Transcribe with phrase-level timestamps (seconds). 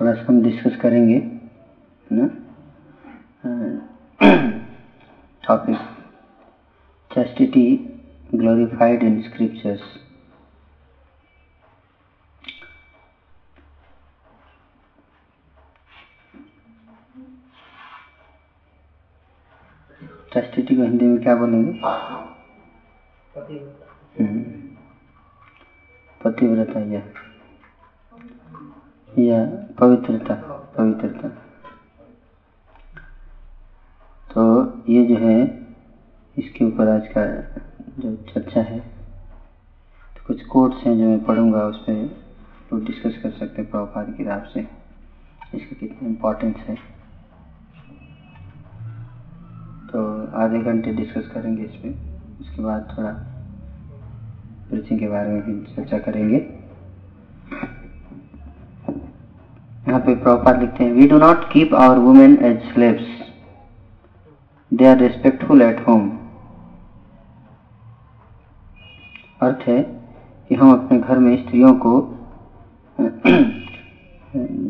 [0.00, 1.20] थोड़ा सा हम डिस्कस करेंगे
[2.06, 2.26] ना?
[5.44, 5.76] Topic
[7.10, 7.64] chastity
[8.34, 9.80] glorified in scriptures
[20.32, 21.80] chastity को हिंदी में क्या बोलेंगे?
[24.18, 24.42] हम्म।
[26.20, 27.00] पतिव्रता या
[29.16, 29.44] या
[29.78, 30.34] पवित्रता
[30.76, 31.28] पवित्रता।
[34.30, 34.42] तो
[34.88, 35.38] ये जो है,
[36.36, 37.24] इसके ऊपर आज का
[37.98, 41.92] जो चर्चा है तो कुछ कोर्ट्स हैं जो मैं पढ़ूँगा, उस पर
[42.72, 44.60] लोग डिस्कस कर सकते हैं प्रभुपाद की राह से,
[45.54, 46.74] इसका कितना इम्पोर्टेंस है।
[49.88, 50.04] तो
[50.38, 53.10] आधे घंटे डिस्कस करेंगे इस पर उसके बाद थोड़ा
[54.68, 56.38] प्रीचिंग के बारे में भी चर्चा करेंगे।
[59.96, 63.04] यहाँ पे प्रॉपर लिखते हैं we do not keep our women as slaves
[64.72, 66.10] they are respectful at home
[69.42, 69.80] अर्थ है
[70.50, 71.94] कि हम अपने घर में स्त्रियों को,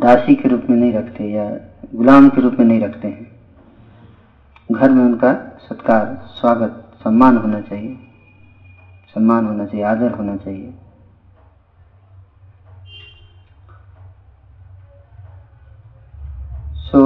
[0.05, 1.51] दासी के रूप में नहीं रखते या
[1.95, 3.27] गुलाम के रूप में नहीं रखते हैं।
[4.73, 5.35] घर में उनका
[5.69, 7.95] सत्कार, स्वागत, सम्मान होना चाहिए।
[9.15, 10.75] सम्मान होना चाहिए, आदर होना चाहिए
[16.87, 17.01] सो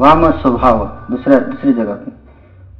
[0.00, 0.78] वाम स्वभाव
[1.10, 2.10] दूसरा दूसरी जगह पे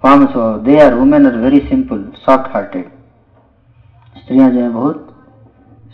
[0.05, 0.59] वाम स्वभाव.
[0.59, 2.87] They are women are very simple soft hearted
[4.17, 5.07] स्त्रियाँ जो है बहुत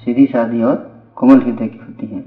[0.04, 0.76] सीधी सादी और
[1.16, 2.22] कोमल हृदय की होती हैं।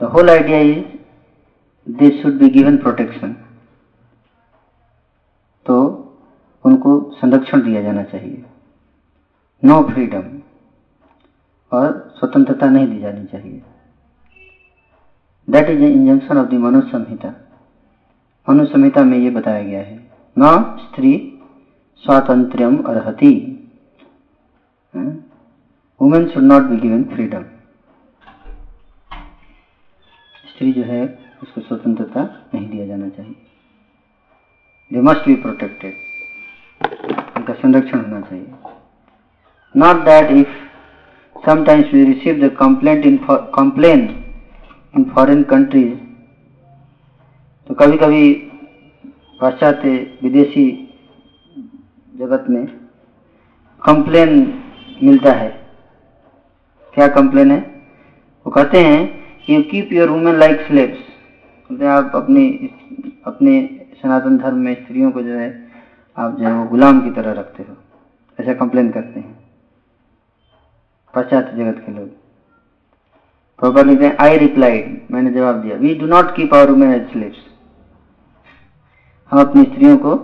[0.00, 3.32] The whole idea is this should be given protection
[5.66, 5.76] तो
[6.64, 8.44] उनको संरक्षण दिया जाना चाहिए।
[9.62, 10.24] नो फ्रीडम
[11.72, 13.62] और स्वतंत्रता नहीं दी जानी चाहिए।
[15.48, 17.34] That is injunction of the मनुष्य संहिता
[18.52, 21.38] संहिता में ये बताया गया है। न स्त्री
[22.04, 23.32] स्वातंत्र्यम अर्हति।
[26.00, 27.42] Women should not be given freedom
[30.50, 31.02] स्त्री जो है
[31.42, 32.22] उसको स्वतंत्रता
[32.54, 33.34] नहीं दिया जाना चाहिए।
[34.92, 35.94] दे मस्ट बी प्रोटेक्टेड
[37.36, 38.46] उनका संरक्षण होना चाहिए।
[39.76, 40.48] Not that if
[41.36, 44.00] sometimes we receive the complaint in complain
[44.96, 45.92] in foreign countries,
[47.70, 48.32] तो कभी कभी
[49.40, 49.90] पाश्चात्य
[50.22, 50.62] विदेशी
[52.14, 52.66] जगत में
[53.82, 54.32] कंप्लेन
[55.02, 55.50] मिलता है।
[56.94, 57.58] क्या कंप्लेन है?
[58.46, 58.98] वो कहते हैं
[59.50, 60.98] you keep your women like slaves
[61.70, 62.48] कहते हैं, आप अपनी
[63.26, 63.52] अपने
[64.02, 65.50] सनातन धर्म में स्त्रियों को जो है,
[66.16, 67.76] आप जो है वो गुलाम की तरह रखते हो।
[68.38, 69.38] ऐसा कंप्लेन करते हैं।
[71.14, 72.08] पाश्चात्य जगत के लोग।
[73.58, 77.10] प्रॉपर लिखते हैं आई रिप्लाइड मैंने जवाब दिया we do not keep our women as
[77.12, 77.46] slaves
[79.30, 80.14] हम अपनी स्त्रियों को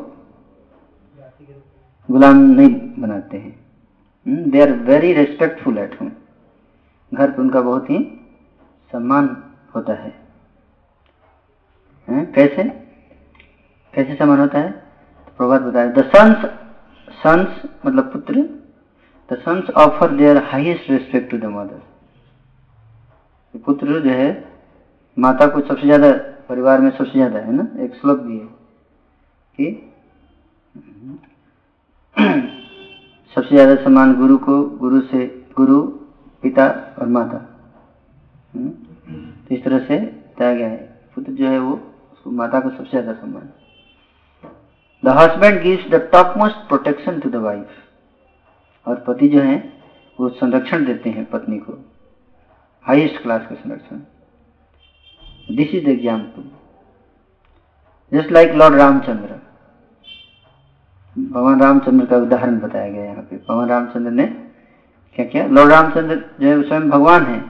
[2.08, 2.68] गुलाम नहीं
[3.00, 6.10] बनाते हैं। They are very respectful at home
[7.12, 7.98] घर पर उनका बहुत ही
[8.90, 9.28] सम्मान
[9.74, 10.10] होता है?
[12.08, 12.64] कैसे
[13.94, 14.70] कैसे सम्मान होता है?
[14.70, 16.44] तो प्रभात बताया द सन्स
[17.16, 18.42] सन्स मतलब पुत्र
[19.30, 21.80] the sons offer their highest respect to the mother
[23.64, 24.28] पुत्र जो है,
[25.16, 26.12] माता को सबसे ज़्यादा,
[26.48, 27.66] परिवार में सबसे ज़्यादा है ना?
[27.84, 28.65] एक श्लोक भी है।
[29.58, 29.66] कि
[33.36, 35.80] सबसे ज़्यादा सम्मान गुरु को गुरु से गुरु,
[36.42, 36.66] पिता
[37.00, 37.38] और माता।
[38.54, 40.76] तो इस तरह से बताया गया है।
[41.14, 41.72] पुत्र जो है वो,
[42.12, 43.48] उसको माता को सबसे ज़्यादा सम्मान।
[45.02, 47.68] The husband gives the top most protection to the wife
[48.86, 49.56] और पति जो है,
[50.18, 51.72] वो संरक्षण देते हैं पत्नी को।
[52.84, 53.96] हाईएस्ट क्लास का संरक्षण।
[55.56, 56.42] This is the example
[58.12, 59.40] just like lord Ramachandra
[61.16, 64.24] भगवान रामचंद्र का उदाहरण बताया गया यहाँ पे। भगवान रामचंद्र ने
[65.16, 65.46] क्या किया?
[65.46, 67.44] लॉर्ड रामचंद्र जो है, स्वयं भगवान है।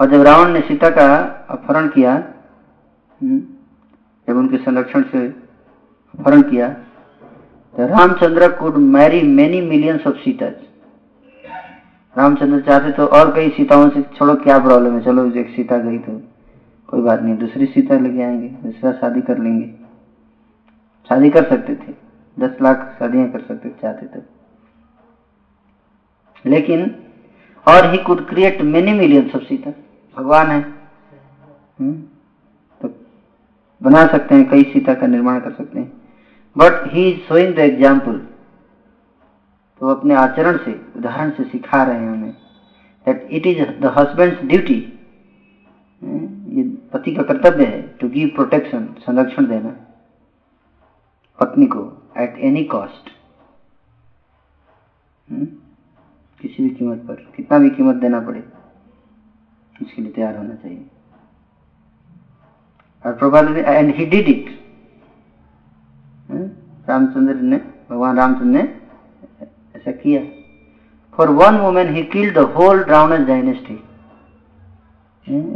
[0.00, 1.06] और जब रावण ने सीता का
[1.50, 2.16] अपहरण किया
[4.28, 5.26] जब उनके संरक्षण से
[6.18, 6.68] अपहरण किया
[7.74, 10.46] तो Ramachandra could marry many millions of Sita
[12.16, 15.00] Ramachandra चाहते तो और कई सीताओं से, छोड़ो, क्या प्रॉब्लम है?
[15.04, 16.20] चलो, एक सीता गई तो
[16.88, 19.66] कोई बात नहीं, दूसरी सीता लेके आएँगे, दूसरा शादी कर लेंगे।
[21.08, 22.03] शादी कर सकते थे।
[22.36, 24.22] दस लाख शादियाँ कर सकते चाहते तो
[26.44, 26.80] लेकिन,
[27.66, 29.70] और he could create many millions of Sita
[30.16, 30.60] भगवान है।
[31.80, 31.92] हुँ?
[32.80, 32.88] तो
[33.80, 35.92] बना सकते हैं, कई सीता का निर्माण कर सकते हैं।
[36.56, 38.18] But he showing the example
[39.80, 42.32] तो अपने आचरण से, उदाहरण से सिखा रहे हैं हमें
[43.06, 44.78] that it is the husband duty
[46.52, 49.76] ये पति का कर्तव्य है टू गिव प्रोटेक्शन संरक्षण देना।
[51.38, 51.80] पत्नी को।
[52.14, 53.10] एट एनी कॉस्ट
[56.40, 58.42] किसी भी कीमत पर, कितना भी कीमत देना पड़े,
[59.82, 60.86] उसके लिए तैयार होना चाहिए।
[63.04, 64.46] और Prabhat and he did it
[66.88, 67.56] Ramachandra ने,
[67.90, 68.62] भगवान रामचंद्र ने
[69.76, 70.20] ऐसा किया।
[71.14, 73.74] For one women he killed the whole Ravana dynasty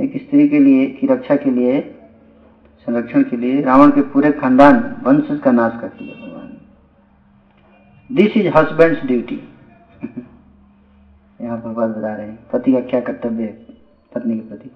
[0.03, 1.81] एक स्त्री के लिए, की रक्षा के लिए,
[2.87, 6.28] संरक्षण के लिए, रावण के पूरे खानदान वंश का नाश कर दिया।
[8.11, 9.35] दिस इज़ हस्बैंड ड्यूटी
[11.41, 13.53] यहाँ बात बता रहे हैं, पति का क्या कर्तव्य है,
[14.13, 14.71] पत्नी के प्रति।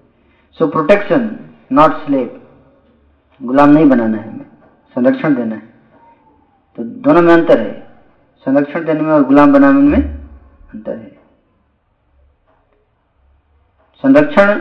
[0.59, 1.23] सो प्रोटेक्शन
[1.71, 2.41] नॉट स्लेव
[3.41, 4.45] गुलाम नहीं बनाना है हमें,
[4.95, 5.73] संरक्षण देना है।
[6.77, 7.73] तो दोनों में अंतर है।
[8.45, 9.99] संरक्षण देने में और गुलाम बनाने में
[10.73, 11.11] अंतर है।
[14.03, 14.59] संरक्षण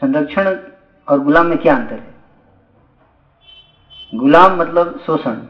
[0.00, 0.56] संरक्षण
[1.08, 2.14] और गुलाम में क्या अंतर है?
[4.14, 5.44] गुलाम मतलब शोषण।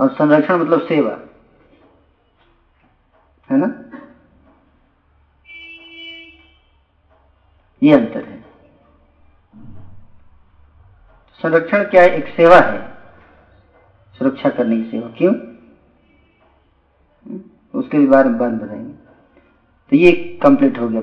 [0.00, 1.18] और संरक्षण मतलब सेवा।
[3.50, 3.90] है ना?
[7.82, 8.44] ये अंतर है।
[11.42, 12.98] संरक्षण क्या है एक सेवा है?
[14.18, 15.34] सुरक्षा करने की सेवा। क्यों?
[17.74, 18.92] उसके बारे में बात बताएँगे।
[19.90, 21.00] तो ये कंप्लीट हो गया।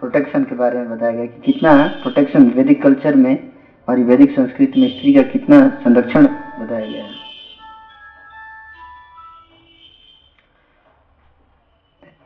[0.00, 3.52] प्रोटेक्शन के बारे में बताया गया कि कितना प्रोटेक्शन वैदिक कल्चर में
[3.88, 6.26] और वैदिक संस्कृति में स्त्री का कितना संरक्षण
[6.60, 7.21] बताया गया है।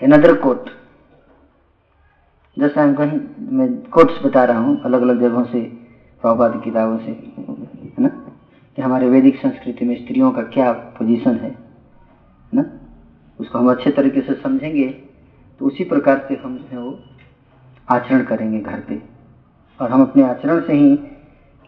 [0.01, 0.71] अनदर कोट
[2.59, 3.19] जैसे हम कहीं
[3.57, 5.61] मैं कोट्स बता रहा हूँ अलग अलग जगहों से
[6.23, 8.09] प्रभात किताबों से, है ना?
[8.77, 11.55] कि हमारे वैदिक संस्कृति में स्त्रियों का क्या पोजीशन है
[12.53, 12.65] ना?
[13.41, 14.87] उसको हम अच्छे तरीके से समझेंगे
[15.61, 16.99] तो उसी प्रकार से हम जो है वो
[17.89, 19.03] आचरण करेंगे घर पे।
[19.81, 20.99] और हम अपने आचरण से ही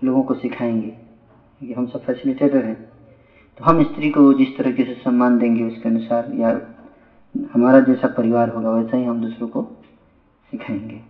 [0.05, 0.91] लोगों को सिखाएँगे
[1.61, 2.77] कि हम सब फैसिलिटेटर हैं।
[3.59, 6.61] तो हम स्त्री को जिस तरीके से सम्मान देंगे उसके अनुसार या
[7.35, 9.63] हमारा जैसा परिवार होगा, वैसा ही हम दूसरों को
[10.51, 11.01] सिखाएँगे।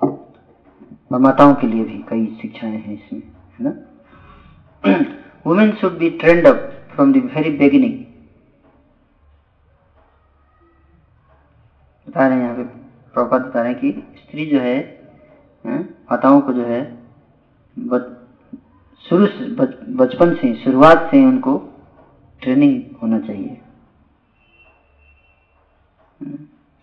[0.00, 3.20] और माताओं के लिए भी कई शिक्षाएँ हैं इसमें,
[3.58, 3.72] है ना?
[5.46, 7.94] Women should be trained up from the very beginning
[12.06, 12.62] बता रहे हैं यहाँ पे
[13.14, 14.76] प्रॉपर बता रहे हैं कि स्त्री जो है
[15.64, 16.82] माताओं को जो है
[19.04, 19.26] शुरू
[19.96, 21.56] बचपन से, शुरुआत से उनको
[22.42, 23.60] ट्रेनिंग होना चाहिए।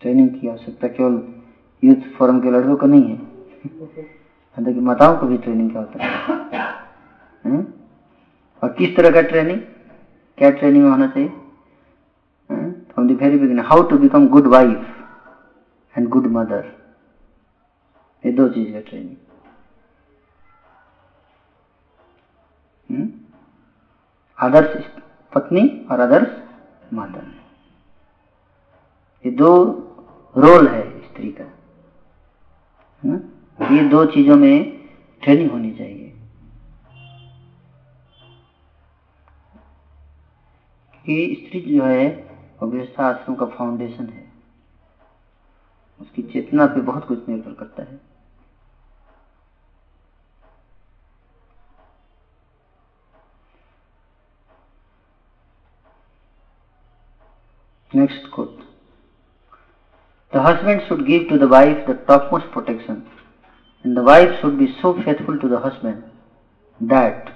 [0.02, 1.14] ट्रेनिंग की आवश्यकता केवल
[1.82, 3.16] यूथ फोरम के लड़कों को नहीं है।
[4.58, 6.04] देखिए माताओं को भी ट्रेनिंग की आवश्यकता
[7.44, 7.60] है।
[8.62, 9.60] और किस तरह का ट्रेनिंग
[10.38, 11.28] क्या ट्रेनिंग होना चाहिए?
[12.50, 14.78] From the very beginning how to become good wife
[15.94, 16.64] and good mother
[18.24, 19.16] ये दो चीज़ है ट्रेनिंग
[24.38, 24.84] आदर्श
[25.32, 26.30] पत्नी और आदर्श
[26.92, 27.20] माता
[29.24, 29.50] ये दो
[30.36, 31.44] रोल है स्त्री का,
[33.04, 33.16] है?
[33.76, 34.88] ये दो चीज़ों में
[35.22, 36.08] ट्रेनिंग होनी चाहिए।
[41.06, 42.06] कि स्त्री जो है
[43.00, 44.32] आश्रम का फाउंडेशन है।
[46.00, 48.00] उसकी चेतना पे बहुत कुछ निर्भर करता है।
[57.94, 58.61] Next quote.
[60.32, 63.06] The husband should give to the wife the topmost protection,
[63.84, 66.02] and the wife should be so faithful to the husband
[66.80, 67.30] that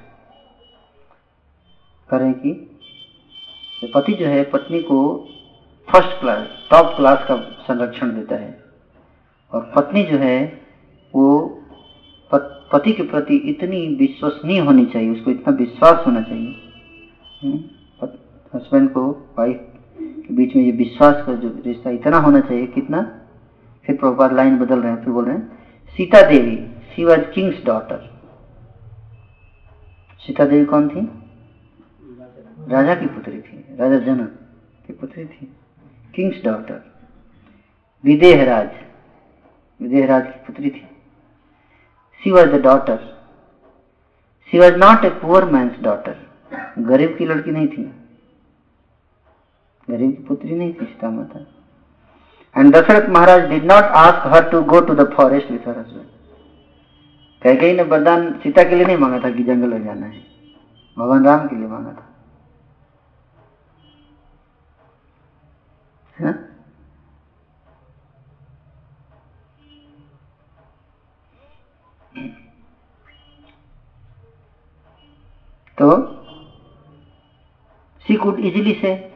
[2.09, 2.53] करें कि
[3.95, 4.99] पति जो है पत्नी को
[5.89, 7.37] फ़र्स्ट क्लास टॉप क्लास का
[7.67, 8.51] संरक्षण देता है
[9.53, 10.39] और पत्नी जो है
[11.15, 11.27] वो
[12.31, 17.55] पति के प्रति इतनी विश्वसनीय होनी चाहिए उसको इतना विश्वास होना चाहिए
[18.55, 19.76] हस्बैंड को वाइफ
[20.31, 23.01] बीच में ये विश्वास का जो रिश्ता इतना होना चाहिए, कितना?
[23.85, 25.49] फिर प्रभुपाद लाइन बदल रहे हैं, फिर बोल रहे हैं,
[25.97, 26.57] Sita Devi
[26.95, 28.11] she was king's daughter
[30.21, 31.01] Sita Devi कौन थी?
[32.69, 34.39] राजा की पुत्री थी, राजा जनक
[34.87, 35.53] की पुत्री थी
[36.15, 36.83] किंग्स डॉटर
[38.05, 38.71] विदेहराज
[39.81, 40.87] विदेहराज की पुत्री थी।
[42.23, 42.99] She was the daughter
[44.53, 46.17] she was not a poor man's daughter
[46.79, 47.91] गरीब की लड़की नहीं थी।
[49.91, 51.41] की पुत्री नहीं थी सीता माता
[52.61, 56.09] and Dasharatha Maharaj did not ask her to go to the forest with her husband
[57.43, 60.25] कह कहीं ने वरदान सीता के लिए नहीं मांगा था कि जंगल में जाना है।
[60.99, 62.13] भगवान राम के लिए मांगा था।
[66.19, 66.57] है?
[75.79, 76.17] तो
[78.07, 79.16] सी कुड इजिली से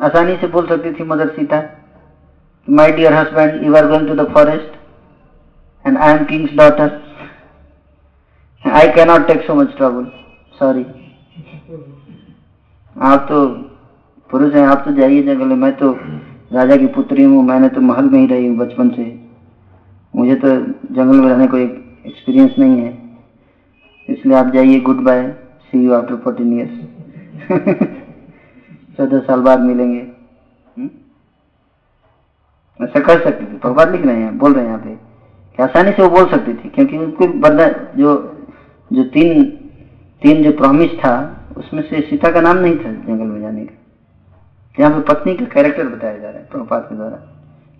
[0.00, 1.62] आसानी से बोल सकती थी mother Sita
[2.68, 4.70] my dear husband you are going to the forest
[5.84, 6.88] and I am king's daughter
[8.64, 10.04] I cannot take so much trouble
[10.58, 10.84] sorry
[12.96, 13.46] आप तो
[14.30, 15.90] पुरुष हैं, आप तो जाइए जंगल में। मैं तो
[16.52, 19.04] राजा की पुत्री हूँ, मैंने तो महल में ही रही हूँ बचपन से।
[20.14, 20.48] मुझे तो
[20.94, 22.90] जंगल में रहने कोई एक्सपीरियंस नहीं है।
[24.08, 25.22] इसलिए आप जाइए goodbye
[25.62, 26.74] see you after fourteen years
[28.96, 30.12] चौदह साल बाद मिलेंगे।
[30.78, 30.90] हम्म?
[32.84, 34.94] ऐसा कर सकती थी। प्रभात लिख रहे हैं, बोल रहे हैं यहाँ पे।
[35.56, 38.32] कि आसानी से वो बोल सकती थी, क्योंकि उनको बरदा जो
[38.92, 39.44] जो तीन
[40.22, 43.82] तीन जो प्रॉमिस था, उसमें से सीता का नाम नहीं था जंगल में जाने का।
[44.80, 47.16] यहाँ पे पत्नी का कैरेक्टर बताया जा रहा है प्रभुपात के द्वारा।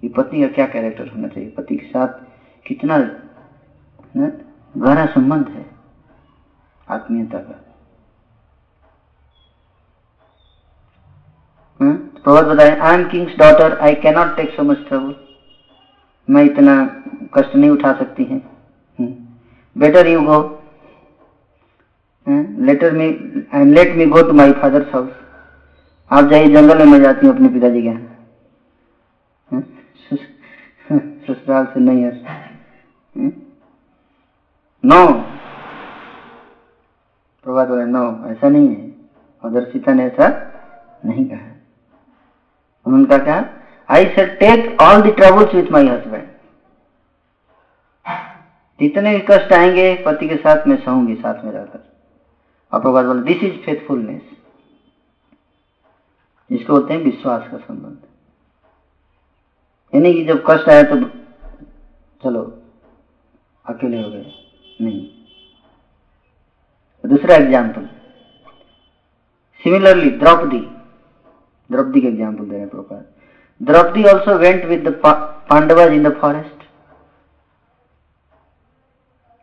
[0.01, 1.51] कि पत्नी का क्या कैरेक्टर होना चाहिए?
[1.51, 2.09] पति के साथ
[2.67, 2.99] कितना
[4.77, 5.67] गहरा संबंध है
[6.89, 7.66] आत्मीयता का।
[11.81, 15.15] प्रभात बताए I am king's daughter I cannot take so much trouble
[16.29, 16.75] मैं इतना
[17.35, 18.41] कष्ट नहीं उठा सकती है।
[19.77, 20.39] Better you go
[22.67, 23.07] later me
[23.55, 25.11] and let me go to my father's house
[26.11, 28.15] आप जाइए, जंगल में मैं जाती हूँ अपने पिताजी के यहाँ।
[31.27, 32.11] ससुराल से नहीं है
[34.85, 35.07] नो
[37.47, 38.95] प्रभात बोले नो ऐसा नहीं है।
[39.45, 40.29] अगर सीता ने ऐसा
[41.05, 41.56] नहीं कहा।
[42.87, 43.39] उन्होंने कहा क्या?
[43.89, 46.29] I said take all the troubles with my husband
[48.81, 51.79] जितने भी कष्ट आएँगे, पति के साथ मैं सहूँगी, साथ में रहकर।
[52.73, 54.23] प्रभात बोले दिस इज़ फेथफुलनेस
[56.51, 57.99] जिसको होते हैं, विश्वास का संबंध।
[59.93, 60.97] यानी कि जब कष्ट आया तो
[62.23, 62.43] चलो,
[63.67, 64.33] अकेले हो गए।
[64.81, 65.09] नहीं।
[67.05, 67.89] दूसरा एग्ज़ाम्पल
[69.63, 70.61] सिमिलरली द्रौपदी।
[71.71, 73.05] द्रौपदी का एग्ज़ाम्पल दे रहे प्रकार
[73.61, 75.01] Draupadi also went with the
[75.51, 76.65] Pandavas in the forest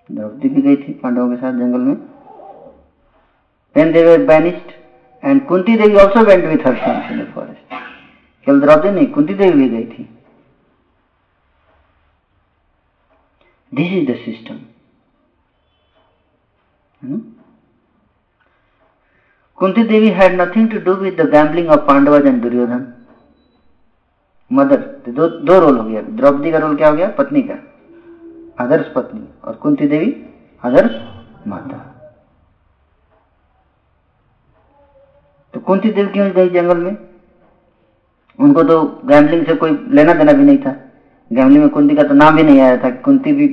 [0.09, 1.95] Draupadi भी गई थी पांडवों के साथ जंगल में।
[3.75, 4.73] When they were banished
[5.23, 7.63] and Kunti Devi also went with her sons in the forest.
[8.47, 10.03] केवल द्रौपदी नहीं, कुंती देवी भी गई थी।
[13.71, 14.55] This is the system
[19.57, 22.93] Kunti Devi had nothing to do with the gambling of Pandavas and Duryodhan
[24.51, 27.07] mother दो दो role हो गया। द्रौपदी का रोल क्या हो गया?
[27.09, 27.53] पत्नी का।
[28.63, 30.25] आदर्श पत्नी। और कुंती देवी?
[30.65, 30.91] आदर्श
[31.47, 31.77] माता।
[35.53, 36.97] तो कुंती देवी क्यों गई जंगल में?
[38.39, 40.71] उनको तो गैम्बलिंग से कोई लेना देना भी नहीं था।
[41.33, 43.47] गैम्बलिंग में कुंती का तो नाम भी नहीं आया था। कुंती भी,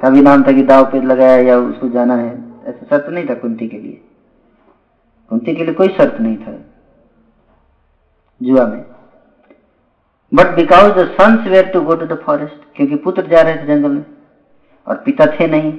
[0.00, 3.28] का भी नाम था कि दाव पे लगाया या उसको जाना है। ऐसा शर्त नहीं
[3.28, 4.00] था कुंती के लिए।
[5.34, 6.52] कुंती के लिए कोई शर्त नहीं था।
[8.40, 8.84] जुआ में।
[10.32, 13.66] But because the sons were to go to the forest क्योंकि पुत्र जा रहे थे
[13.66, 14.04] जंगल में,
[14.86, 15.72] और पिता थे नहीं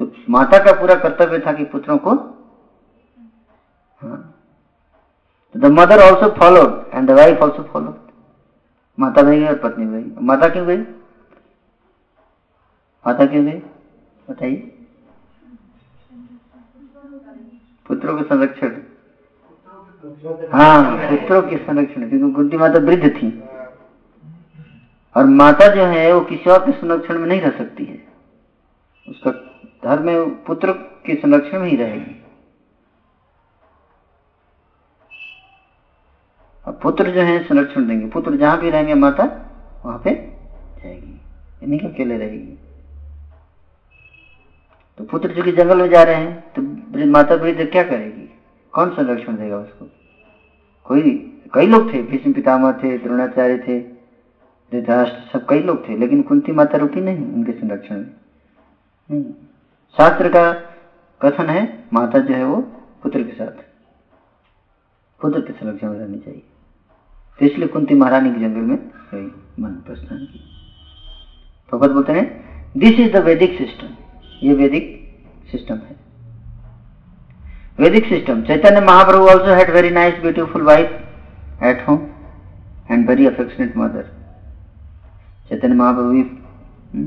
[0.00, 2.14] तो माता का पूरा कर्तव्य था कि पुत्रों को
[5.54, 7.96] the mother also followed and the wife also followed
[8.98, 10.78] माता भी गई और पत्नी भी गई। माता क्यों गई?
[13.04, 13.58] माता क्यों गई?
[14.28, 14.73] बताइए।
[17.86, 18.80] पुत्रों के संरक्षण।
[20.52, 23.28] हाँ पुत्रों के संरक्षण क्योंकि बुद्धि माता वृद्ध थी।
[25.16, 28.06] और माता जो है वो किसी और के संरक्षण में नहीं रह सकती है।
[29.08, 29.30] उसका
[29.84, 30.72] धर्म पुत्र
[31.06, 32.22] के संरक्षण में ही रहेगी।
[36.66, 39.24] और पुत्र जो है संरक्षण देंगे। पुत्र जहाँ भी रहेंगे माता
[39.84, 40.10] वहाँ पे
[40.84, 41.20] जाएगी।
[41.62, 42.58] यानी कि अकेले रहेगी।
[44.98, 46.62] तो पुत्र जो कि जंगल में जा रहे हैं तो
[47.10, 48.30] माता वृद्ध क्या करेगी?
[48.72, 49.86] कौन संरक्षण देगा उसको?
[50.84, 51.10] कोई,
[51.54, 53.80] कई लोग थे, भीष्म पितामह थे, द्रोणाचार्य थे,
[54.72, 58.04] धृतराष्ट्र, सब कई लोग थे, लेकिन कुंती माता रुकी नहीं, उनके संरक्षण
[59.10, 59.32] में।
[59.96, 60.52] शास्त्र का
[61.20, 62.56] कथन है, माता जो है वो
[63.02, 63.64] पुत्र के साथ।
[65.20, 66.42] पुत्र के संरक्षण में रहनी चाहिए।
[67.38, 68.78] तो इसलिए कुंती महारानी के जंगल में
[69.14, 70.40] गई, मन प्रस्थान की।
[71.72, 72.26] भगवत बोलते हैं
[72.76, 73.86] this is the Vedic system
[74.42, 74.86] ये वैदिक
[75.50, 75.96] सिस्टम है।
[77.78, 81.98] Vedic system Chaitanya Mahaprabhu also had very nice beautiful wife at home
[82.90, 84.10] and very affectionate mother
[85.48, 87.06] Chaitanya Mahaprabhu भी हम्म,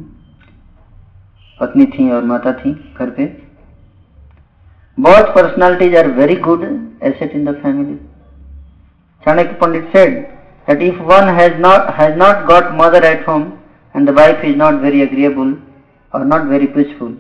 [1.60, 3.26] पत्नी थी और माता थी घर पे।
[4.98, 6.64] बहुत personalities are very good
[7.06, 7.96] asset in the family
[9.24, 10.18] Chanakya Pandit said
[10.68, 13.52] that if one has not has not got mother at home
[13.96, 15.56] and the wife is not very agreeable
[16.14, 17.14] और not very peaceful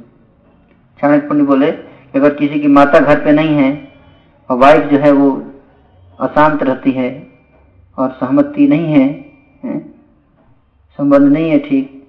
[1.01, 1.71] Chanakya Pandit बोले
[2.15, 3.71] अगर किसी की माता घर पे नहीं है
[4.49, 5.29] और वाइफ जो है वो
[6.19, 7.09] अशांत रहती है
[7.97, 9.07] और सहमति नहीं है,
[9.63, 9.79] है?
[10.99, 12.07] संबंध नहीं है ठीक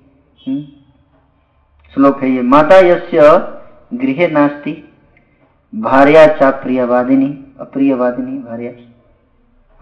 [0.49, 0.63] हम्म?
[1.95, 3.21] श्लोक है ये माता यस्य
[3.95, 4.85] गृह नास्ती
[5.75, 7.27] भार्या चा प्रियवादिनी।
[7.61, 8.71] अप्रियवादिनी भार्या।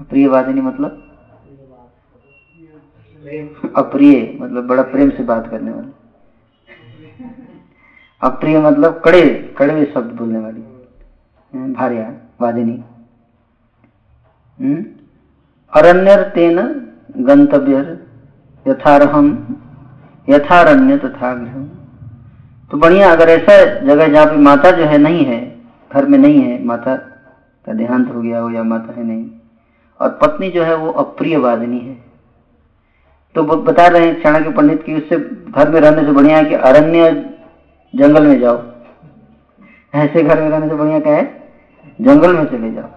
[0.01, 1.03] अप्रियवादिनी मतलब?
[3.77, 5.91] अप्रिय मतलब बड़ा प्रेम से बात करने वाली।
[8.23, 9.23] अप्रिय मतलब कड़े
[9.59, 12.83] कड़वे शब्द बोलने वाली हम्म, भार्या वादिनी
[14.59, 14.85] हम्म?
[15.73, 16.59] अरण्यर तेन
[17.27, 17.81] गंतव्य
[18.67, 19.29] यथारहम
[20.29, 21.65] यथारण्य तथा गृह
[22.71, 25.41] तो बढ़िया अगर ऐसा जगह जहाँ पे माता जो है नहीं है
[25.91, 26.95] घर में नहीं है माता
[27.65, 29.29] का देहांत हो गया हो या माता है नहीं
[30.01, 31.95] और पत्नी जो है वो अप्रिय वादिनी है
[33.35, 36.55] तो बता रहे हैं चाणक्य पंडित की उससे घर में रहने से बढ़िया है कि
[36.65, 37.11] अरण्य
[37.97, 38.63] जंगल में जाओ
[39.95, 41.25] ऐसे घर में रहने से बढ़िया क्या है
[42.01, 42.89] जंगल में चले जाओ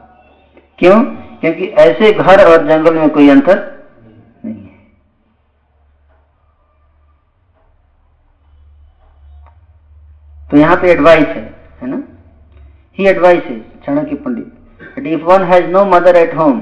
[0.79, 0.99] क्यों
[1.41, 3.59] क्योंकि ऐसे घर और जंगल में कोई अंतर
[4.45, 4.77] नहीं है
[10.51, 11.43] तो यहाँ पे एडवाइस है
[11.81, 12.01] है ना
[12.97, 16.59] ही एडवाइस है Chanakya Pandit if one has no mother at home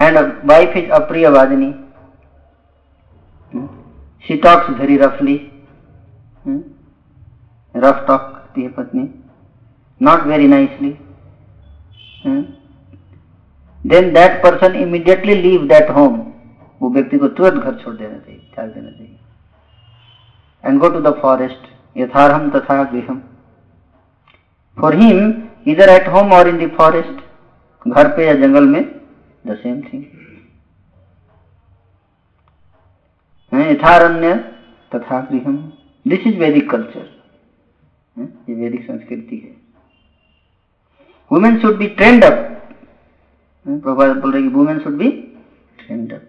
[0.00, 1.70] and wife is is Apriyavadini.
[3.54, 3.66] Hmm?
[4.20, 4.98] She talks very
[6.44, 8.06] roughly.
[8.06, 9.08] Talk करती है पत्नी
[10.00, 10.96] not very.
[12.24, 12.42] Hmm?
[13.80, 16.20] Then that person immediately leave that home.
[16.80, 19.18] वो व्यक्ति को तुरंत घर छोड़ देना चाहिए त्याग देना चाहिए
[20.64, 23.20] and go to the forest यथारहम तथा गृहम
[24.76, 25.20] फॉर हिम
[25.72, 28.82] इधर एट होम और इन द फॉरेस्ट घर पे या जंगल में
[29.46, 30.02] द सेम थिंग
[33.52, 34.34] यथारण्य
[34.92, 35.56] तथा गृहम
[36.06, 37.08] दिस इज़ वैदिक कल्चर
[38.48, 39.54] ये वैदिक संस्कृति है
[41.30, 42.48] women should be trained up
[43.66, 45.10] Prabhat बोल रहे कि women should be
[45.78, 46.28] trained up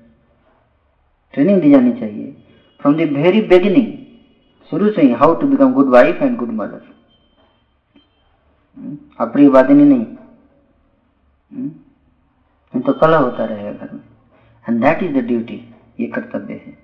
[1.34, 2.32] training दी जानी चाहिए
[2.82, 3.92] फ्रॉम द वेरी बिगिनिंग
[4.72, 6.92] शुरू से ही how to become good wife and good mother
[9.20, 10.06] अप्रिय वादिनी नहीं
[11.52, 11.70] hmm?
[12.74, 14.02] नहीं तो कला होता रहेगा घर में
[14.66, 15.62] and that is the duty
[16.00, 16.78] ये कर्तव्य है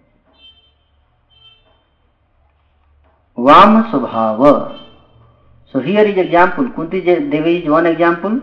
[3.40, 4.46] वाम स्वभाव।
[5.74, 8.42] So here is example Kunti Devi is one example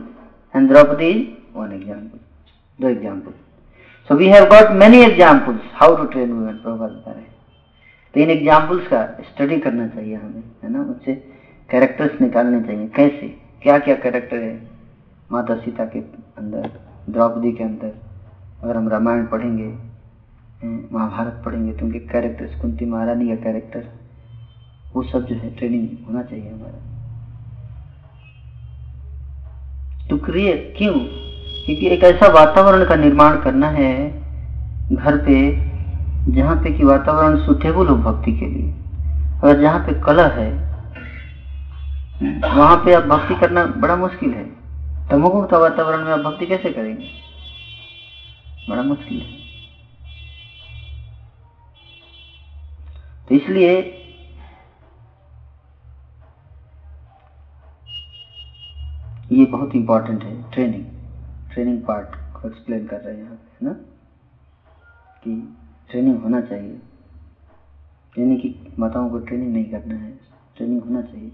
[0.54, 2.18] and Draupadi is one example
[2.78, 3.32] दो example
[4.11, 7.24] so we have got many examples how to train women Prabhupada
[8.14, 10.82] तो इन examples का study करना चाहिए हमें, है ना?
[10.82, 11.14] उससे
[11.68, 13.26] कैरेक्टर्स निकालने चाहिए, कैसे?
[13.62, 14.54] क्या क्या कैरेक्टर है?
[15.32, 15.98] माता सीता के
[16.38, 16.70] अंदर,
[17.11, 17.92] द्रौपदी के अंदर,
[18.62, 19.68] अगर हम रामायण पढ़ेंगे
[20.92, 23.82] महाभारत पढ़ेंगे तो उनके कैरेक्टर्स कुंती महारानी का कैरेक्टर
[24.96, 26.96] वो सब जो है ट्रेनिंग होना चाहिए हमारा।
[30.11, 30.94] तो क्रिएट क्यों?
[31.64, 34.11] क्योंकि एक ऐसा वातावरण का निर्माण करना है
[34.92, 35.52] घर पे,
[36.32, 38.72] जहाँ पे कि वातावरण सुटेबल हो भक्ति के लिए।
[39.42, 40.52] अगर जहाँ पे कला है,
[42.54, 44.44] वहाँ पे आप भक्ति करना बड़ा मुश्किल है।
[45.11, 47.09] तमोगुण का वातावरण में आप भक्ति कैसे करेंगे?
[48.70, 49.46] बड़ा मुश्किल है।
[53.28, 54.02] तो इसलिए
[59.32, 60.84] ये बहुत इंपॉर्टेंट है ट्रेनिंग
[61.52, 63.72] ट्रेनिंग पार्ट को एक्सप्लेन कर रहे हैं है ना?
[65.24, 65.56] कि
[65.90, 66.80] ट्रेनिंग होना चाहिए।
[68.18, 70.18] यानी कि माताओं को ट्रेनिंग नहीं करना है।
[70.56, 71.30] ट्रेनिंग होना चाहिए।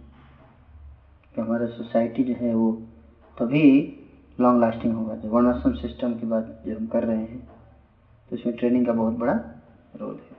[1.35, 2.73] कि हमारा सोसाइटी जो है वो
[3.39, 3.97] तभी
[4.41, 7.49] लॉन्ग लास्टिंग होगा। जो वर्णाश्रम सिस्टम की बात जो हम कर रहे हैं
[8.31, 9.35] तो इसमें ट्रेनिंग का बहुत बड़ा
[9.97, 10.37] रोल है।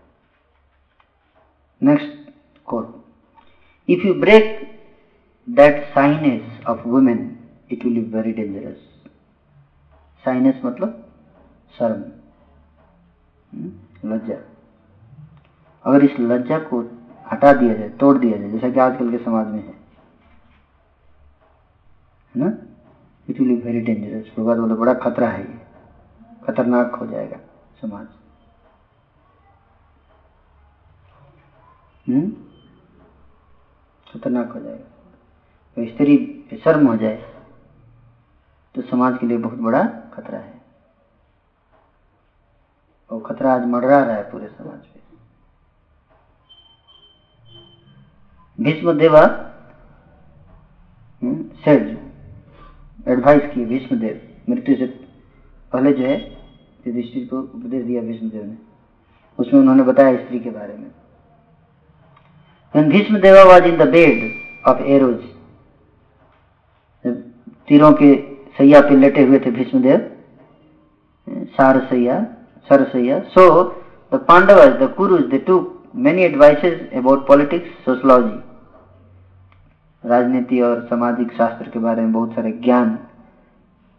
[1.83, 2.33] Next
[2.65, 3.05] quote
[3.89, 4.71] if you break
[5.49, 7.32] that shyness of women
[7.73, 8.77] it will be very dangerous
[10.25, 11.13] shyness मतलब
[11.79, 12.03] शर्म
[14.05, 14.35] लज्जा
[15.85, 16.79] अगर इस लज्जा को
[17.31, 19.73] हटा दिया जाए, तोड़ दिया जाए, जैसा कि आजकल के समाज में है
[22.35, 22.57] ना?
[23.29, 25.61] It will be very dangerous भगवान बोले बड़ा खतरा है ये।
[26.47, 27.37] खतरनाक हो जाएगा
[27.81, 28.07] समाज।
[32.07, 32.31] हम्म
[34.07, 34.85] खतरनाक हो जाएगा।
[35.75, 37.32] तो स्त्री शर्म हो जाए।
[38.75, 39.83] तो समाज के लिए बहुत बड़ा
[40.13, 40.61] खतरा है।
[43.11, 45.01] और खतरा आज मडरा रहा है पूरे समाज पे।
[48.59, 49.25] भीष्म देवा
[51.65, 51.97] सेड
[53.07, 54.15] एडवाइस किए भीष्मदेव
[54.49, 54.85] मृत्यु से
[55.71, 56.17] पहले जो है
[56.87, 58.57] युधिष्ठिर को उपदेश दिया भीष्मदेव ने।
[59.39, 60.91] उसमें उन्होंने बताया स्त्री के बारे में।
[62.73, 64.17] When Bhishma Deva was in the bed
[64.65, 65.23] of arrows,
[67.67, 68.13] तीरों के
[68.55, 70.09] सैया पे लेटे हुए थे भीष्मदेव।
[71.57, 71.79] सर
[72.91, 73.43] सैया so
[74.11, 75.55] the Pandavas the Kurus the too
[75.95, 78.37] many advices about politics sociology
[80.03, 82.95] राजनीति और सामाजिक शास्त्र के बारे में बहुत सारे ज्ञान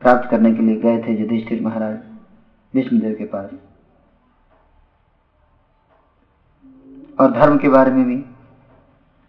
[0.03, 1.99] प्राप्त करने के लिए गए थे युधिष्ठिर महाराज
[2.75, 3.51] विष्णुदेव के पास।
[7.21, 8.17] और धर्म के बारे में भी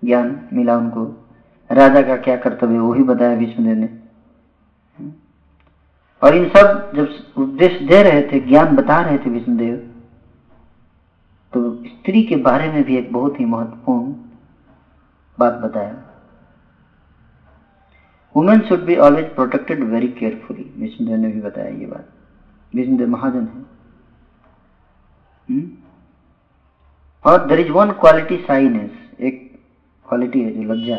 [0.04, 1.06] ज्ञान मिला उनको।
[1.70, 3.90] राजा का क्या कर्तव्य वो ही बताया विष्णुदेव ने।
[6.24, 9.92] और इन सब जब उपदेश दे रहे थे, ज्ञान बता रहे थे विष्णुदेव
[11.54, 14.14] तो स्त्री के बारे में भी एक बहुत ही महत्वपूर्ण
[15.40, 16.04] बात बताया।
[18.36, 22.10] Women should be always protected very carefully Vishnudev ने भी बताया ये बात।
[22.76, 23.64] विष्णुदेव महाजन है।
[25.50, 25.70] हम्म?
[27.26, 29.60] और there is one quality shyness एक
[30.08, 30.98] क्वालिटी है जो लज्जा।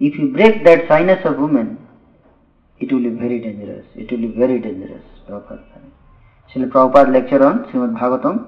[0.00, 1.78] If you break that shyness of women
[2.80, 5.58] it will be very dangerous it will be very dangerous Prabhupada
[6.50, 8.38] Shri Prabhupada lecture on Srimad Bhagavatam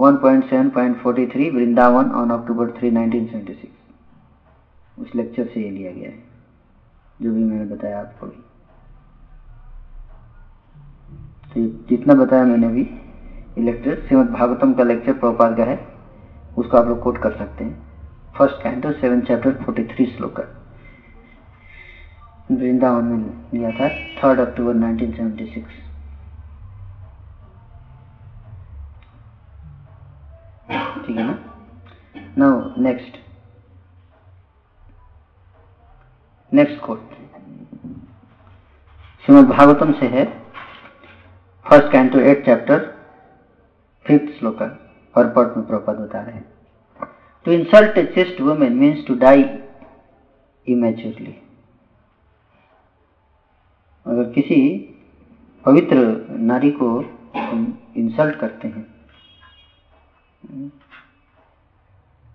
[0.00, 3.68] 1.7.43 Vrindavan on October 3 1976
[4.96, 6.18] उस lecture से ये लिया गया है,
[7.20, 8.42] जो भी मैंने बताया आपको भी
[11.54, 15.78] तो जितना बताया मैंने भी ये लेक्चर श्रीमद भागवतम का लेक्चर प्रभुपाद का है,
[16.56, 17.74] उसको आप लोग कोट कर सकते हैं।
[18.38, 20.40] First canto seven chapter forty three श्लोक
[22.50, 25.62] वृंदावन में लिया था थर्ड अक्टूबर 1976
[31.06, 31.38] ठीक है ना?
[32.38, 33.18] Now next
[36.52, 37.14] next quote
[39.24, 40.24] Srimad Bhagavatam से है
[41.66, 42.84] first canto eight chapter
[44.06, 44.62] fifth श्लोक
[45.14, 46.44] और पट में प्रपद बता रहे हैं।
[47.46, 49.42] To insult a chaste women means to die
[50.66, 51.36] immaturely
[54.06, 54.58] अगर किसी
[55.64, 55.96] पवित्र
[56.40, 56.88] नारी को
[57.96, 58.84] इंसल्ट करते हैं,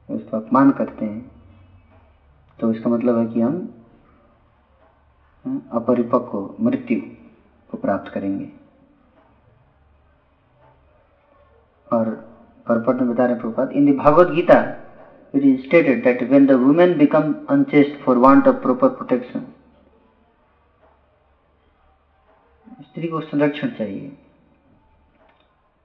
[0.10, 1.22] उसका अपमान करते हैं
[2.60, 3.70] तो इसका मतलब है कि हम
[5.74, 7.00] अपरिपक्व मृत्यु
[7.70, 8.50] को प्राप्त करेंगे।
[11.88, 12.10] और
[12.68, 14.60] परपट में बता रहे Prabhupada in the Bhagavad Gita
[15.34, 19.46] it is stated that when the women become unchaste for want of proper protection
[22.91, 24.12] स्त्री को संरक्षण चाहिए।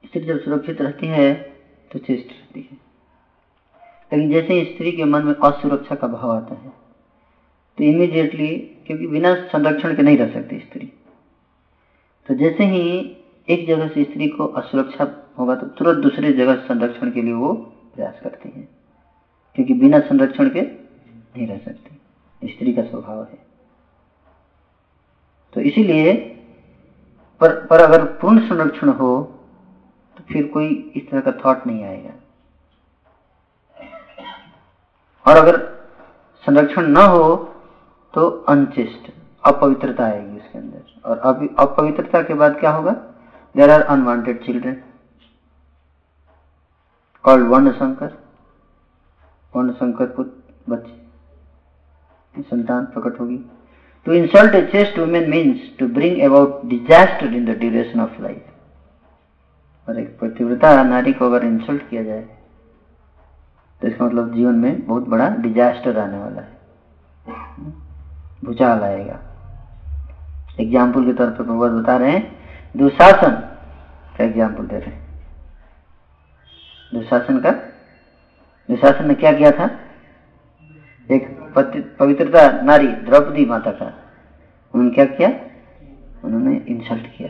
[0.05, 1.35] स्त्री जब सुरक्षित रहती है
[1.93, 2.77] तो चेष्ट रहती है।
[4.13, 6.73] लेकिन जैसे ही स्त्री के मन में असुरक्षा का भाव आता है
[7.79, 10.93] तो इमीडिएटली क्योंकि बिना संरक्षण के नहीं रह सकती स्त्री।
[12.27, 13.17] तो जैसे ही
[13.49, 17.53] एक जगह से स्त्री को असुरक्षा होगा तो तुरंत दूसरी जगह संरक्षण के लिए वो
[17.95, 18.69] प्रयास करती है।
[19.55, 23.39] क्योंकि बिना संरक्षण के नहीं रह सकती। स्त्री का स्वभाव है।
[25.53, 26.33] तो इसीलिए
[27.41, 29.09] पर पर अगर पूर्ण संरक्षण हो
[30.17, 32.13] तो फिर कोई इस तरह का थॉट नहीं आएगा।
[35.27, 35.57] और अगर
[36.45, 37.35] संरक्षण न हो
[38.15, 39.11] तो अनचिस्ट
[39.45, 42.93] अपवित्रता आएगी उसके अंदर। और अभी अपवित्रता के बाद क्या होगा?
[43.55, 44.83] There are unwanted children
[47.25, 48.13] called varna sankar
[49.53, 50.33] वर्ण शंकर पुत्र,
[50.69, 53.39] बच्चे संतान प्रकट होगी।
[54.07, 58.45] To insult a chaste woman means to bring about disaster in the duration of life.
[59.89, 62.23] और एक पतिव्रता नारी को अगर इंसल्ट किया जाए
[63.81, 66.55] तो इसका मतलब जीवन में बहुत बड़ा डिजास्टर आने वाला है।
[68.45, 69.19] भूचाल आएगा।
[70.61, 72.23] एग्ज़ाम्पल के तौर पर भगवत बता रहे हैं,
[72.77, 73.35] दुशासन
[74.17, 75.05] का एग्ज़ाम्पल दे रहे हैं।
[76.93, 77.51] दुशासन का,
[78.69, 79.71] दुशासन ने क्या किया था?
[81.09, 83.87] एक पवित्रता नारी द्रौपदी माता का।
[84.75, 85.29] उन्होंने क्या किया?
[86.25, 87.29] उन्होंने इंसल्ट किया।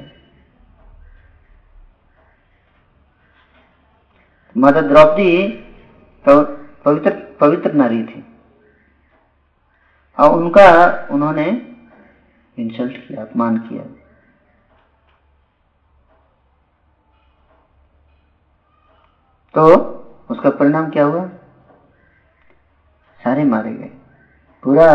[4.56, 5.48] माता द्रौपदी
[6.28, 8.36] पवित्र पवित्र नारी थी।
[10.20, 11.46] और उनका, उन्होंने
[12.58, 13.82] इंसल्ट किया, अपमान किया।
[19.54, 19.74] तो
[20.30, 21.28] उसका परिणाम क्या हुआ?
[23.24, 23.95] सारे मारे गए।
[24.66, 24.86] पूरा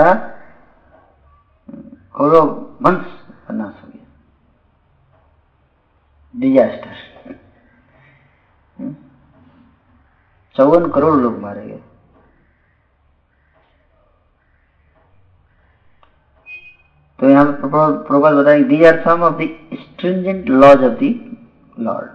[2.16, 2.48] कौरव
[2.82, 3.06] वंश
[3.48, 4.08] का नाश हो गया
[6.34, 6.96] डिजास्टर
[10.56, 11.80] चौवन करोड़ लोग मारे गए।
[17.20, 21.14] तो यहाँ पर, प्रोपाल बताएँगे they are some of the stringent laws of the
[21.80, 22.10] Lord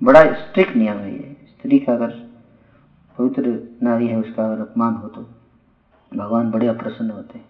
[0.00, 2.10] बड़ा स्ट्रिक्ट नियम है ये। स्त्री का अगर
[3.16, 5.35] पवित्र नारी है, उसका अगर अपमान हो तो।
[6.16, 7.40] भगवान बड़े अप्रसन्न होते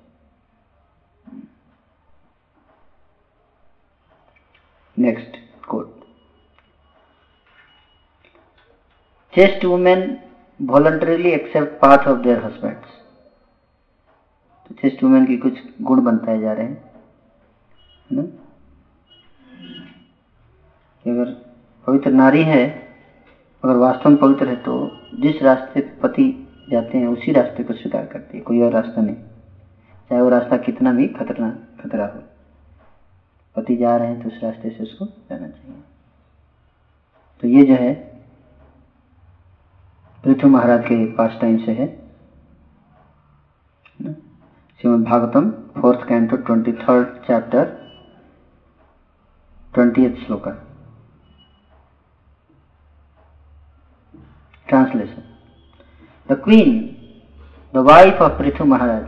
[4.98, 5.94] next quote
[9.34, 10.18] chaste women
[10.62, 12.88] voluntarily accept path of their husbands
[14.68, 16.90] तो चेस्ट वुमेन की कुछ गुण बनताए जा रहे हैं
[18.12, 18.22] ना?
[21.04, 21.32] अगर
[21.86, 22.66] पवित्र नारी है,
[23.64, 28.06] अगर वास्तव में पवित्र है तो जिस रास्ते पति जाते हैं, उसी रास्ते को स्वीकार
[28.06, 29.16] करती है। कोई और रास्ता नहीं।
[30.10, 32.22] चाहे वो रास्ता कितना भी खतरना, खतरा हो।
[33.56, 35.82] पति जा रहे हैं तो उस रास्ते से उसको जाना चाहिए।
[37.40, 37.94] तो ये जो है,
[40.24, 42.06] पृथ्वी महाराज के पास टाइम से है।
[44.80, 47.64] Srimad Bhagavatam, fourth canto, twenty third chapter,
[49.74, 50.50] twenty shloka.
[54.68, 55.35] Translation.
[56.28, 56.70] The queen
[57.74, 59.04] the wife of Prithu Maharaj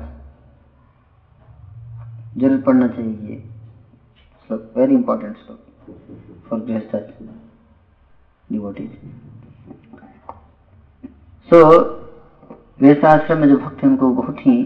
[2.40, 3.36] ज़रूर पढ़ना चाहिए ये
[4.50, 5.60] श्लोक वेरी इंपॉर्टेंट श्लोक
[6.48, 6.92] फॉर गृहस्थ
[8.50, 8.90] डिवोटीज
[11.48, 11.58] सो
[12.80, 14.60] गृहस्थाश्रम में जो भक्त हैं, उनको बहुत ही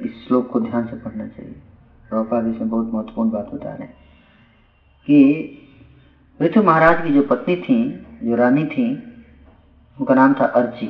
[0.00, 1.54] इस श्लोक को ध्यान से पढ़ना चाहिए।
[2.10, 3.94] प्रभुपाद इसमें बहुत महत्वपूर्ण बात बता रहे हैं
[5.06, 5.18] कि
[6.40, 7.78] पृथु महाराज की जो पत्नी थी,
[8.22, 8.86] जो रानी थी,
[9.98, 10.86] उनका नाम था Archi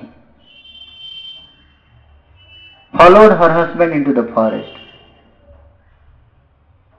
[2.94, 4.82] followed her husband into the forest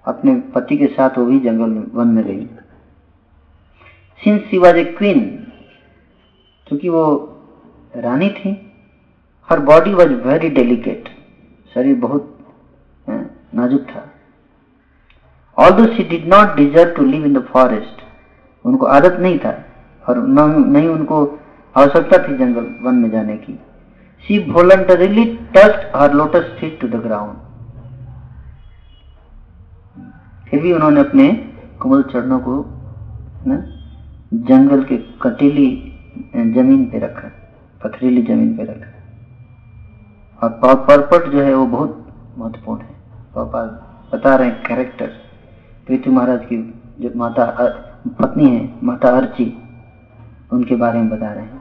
[0.05, 2.45] अपने पति के साथ वो भी जंगल में, वन में गई
[4.21, 5.19] since she was a queen
[6.67, 7.03] क्योंकि वो
[7.97, 8.51] रानी थी
[9.49, 11.09] her body was very delicate
[11.75, 12.31] शरीर बहुत
[13.07, 14.03] नाजुक था।
[15.71, 18.03] Although she did not deserve to live in the forest
[18.65, 19.53] उनको आदत नहीं था,
[20.03, 21.23] और नहीं उनको
[21.75, 23.59] आवश्यकता थी जंगल, वन में जाने की।
[24.27, 25.23] She voluntarily
[25.55, 27.33] touched her lotus feet to the ground
[30.47, 31.27] फिर भी उन्होंने अपने
[31.81, 32.55] कमल चरणों को
[33.47, 33.57] न,
[34.47, 35.67] जंगल के कटीली
[36.35, 37.27] ज़मीन पे रखा
[37.81, 38.89] पथरीली ज़मीन पे रखा।
[40.41, 41.91] और परपट जो है वो बहुत
[42.37, 42.95] महत्वपूर्ण है।
[43.35, 43.63] पापा
[44.13, 45.07] बता रहे हैं कैरेक्टर
[45.87, 46.57] पृथ्वी महाराज की
[46.99, 47.45] जो माता
[48.21, 49.47] पत्नी है माता अर्ची
[50.53, 51.54] उनके बारे में बता रहे हैं।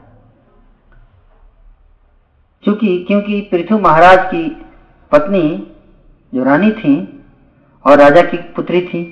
[2.65, 4.49] क्योंकि क्योंकि पृथ्वी महाराज की
[5.11, 5.73] पत्नी
[6.33, 7.25] जो रानी थी
[7.85, 9.03] और राजा की पुत्री थी,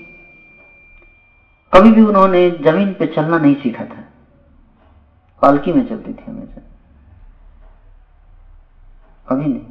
[1.74, 4.04] कभी भी उन्होंने ज़मीन पे चलना नहीं सीखा था।
[5.42, 6.62] पालकी में चलती थी हमेशा।
[9.30, 9.62] कभी नहीं।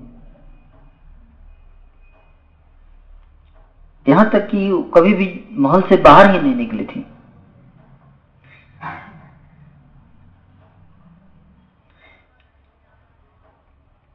[4.08, 7.06] यहाँ तक कि कभी भी महल से बाहर ही नहीं निकली थी।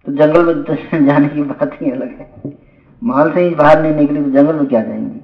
[0.08, 2.58] तो जंगल में जाने की बात ही अलग है।
[3.02, 5.20] महल से ही बाहर नहीं निकली तो जंगल में क्या जाएँगी?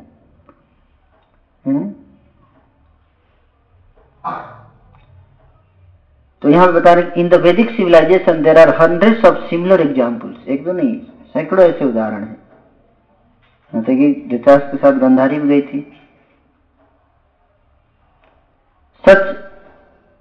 [6.41, 10.47] तो यहाँ पर बता रहे in the Vedic civilization there are hundreds of similar examples
[10.47, 10.99] एक दो नहीं,
[11.33, 12.37] सैकड़ों ऐसे उदाहरण है।
[13.73, 15.79] जैसे कि के साथ गंधारी भी गई थी।
[19.03, 19.23] Such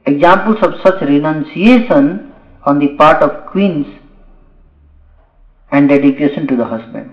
[0.06, 2.18] examples of such renunciation
[2.68, 3.86] on the part of queens
[5.72, 7.10] and dedication to the husband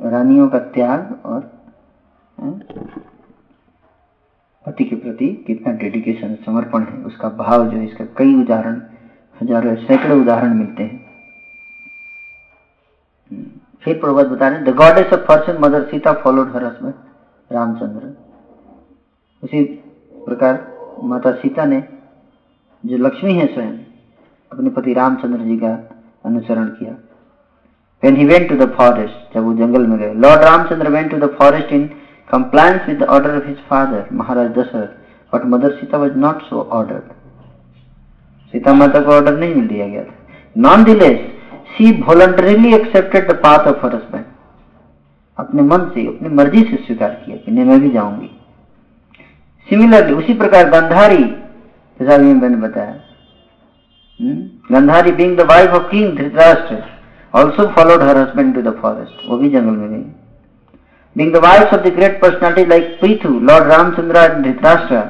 [0.00, 1.40] रानियों का त्याग और
[4.64, 8.80] पति के प्रति कितना डेडिकेशन समर्पण है उसका भाव जो है इसका कई उदाहरण
[9.36, 11.02] हज़ारों सैकड़ों उदाहरण मिलते हैं
[13.82, 16.94] फिर प्रभात बता रहे the goddess of mother Sita followed her husband
[17.50, 18.14] Ramachandra
[19.42, 19.62] उसी
[20.20, 20.60] प्रकार
[21.04, 21.82] माता सीता ने
[22.84, 23.83] जो लक्ष्मी है स्वयं
[24.54, 25.72] अपने पति रामचंद्र जी का
[26.26, 26.94] अनुसरण किया।
[28.02, 31.30] When he went to the forest, जब वो जंगल में गए Lord Ramachandra to the
[31.40, 31.88] forest in
[32.30, 34.92] compliance with the order of his father, Maharaj Dasharatha,
[35.32, 37.12] but mother Sita was not so ordered.
[38.52, 40.14] Sita माता को ऑर्डर नहीं मिल दिया गया था।
[40.84, 41.18] Nonetheless
[41.76, 44.24] she voluntarily accepted the of her husband
[45.38, 48.30] अपने मन से अपनी मर्ज़ी से स्वीकार किया कि मैं भी जाऊँगी।
[49.68, 51.24] सिमिलरली उसी प्रकार गंधारी
[52.00, 52.92] जैसा मैंने बताया
[54.71, 56.77] Gandhari being the wife of king Dhritarashtra
[57.33, 60.03] also followed her husband to the forest वो भी जंगल में गई
[61.15, 65.03] being the wife of the great personality like Prithu lord Ramchandra and Dhritarashtra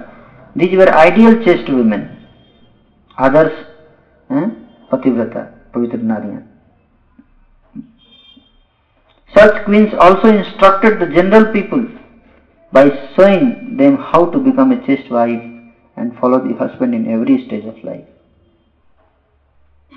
[0.55, 2.07] these were ideal chaste women
[3.17, 3.65] आदर्श
[4.91, 5.41] पतिव्रता
[5.73, 6.37] पवित्र नारियां
[9.33, 11.85] Such queens also instructed the general people
[12.73, 15.43] by showing them how to become a chaste wife
[15.97, 18.07] and follow the husband in every stage of life.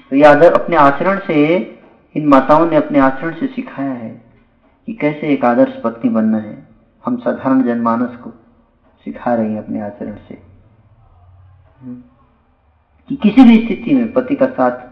[0.09, 1.57] तो ये आदर अपने आचरण से,
[2.15, 4.21] इन माताओं ने अपने आचरण से सिखाया है
[4.85, 6.67] कि कैसे एक आदर्श पत्नी बनना है।
[7.05, 8.29] हम साधारण जनमानस को
[9.05, 10.41] सिखा रही हैं अपने आचरण से।
[13.09, 14.87] कि किसी भी स्थिति में पति का साथ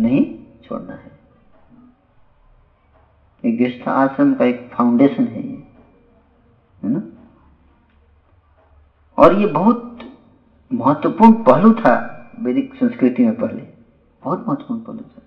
[0.00, 1.12] नहीं छोड़ना है।
[3.44, 5.68] एक गृहस्थ आश्रम का एक फाउंडेशन है ये,
[6.82, 7.02] है ना?
[9.18, 9.98] और ये बहुत
[10.72, 13.71] महत्वपूर्ण पहलू था वैदिक संस्कृति में पहले।
[14.24, 15.22] बहुत महत्वपूर्ण पहलू था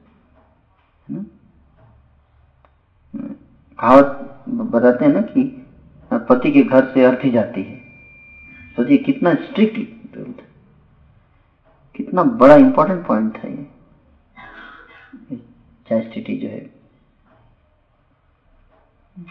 [1.08, 1.24] है ना?
[3.80, 5.44] कहावत बताते हैं ना कि
[6.12, 7.78] पति के घर से अर्थी जाती है।
[8.76, 10.46] सोचिए कितना स्ट्रिक्ट रूल था
[11.96, 13.66] कितना बड़ा इंपॉर्टेंट पॉइंट था ये।
[15.88, 16.70] चैस्टिटी जो है।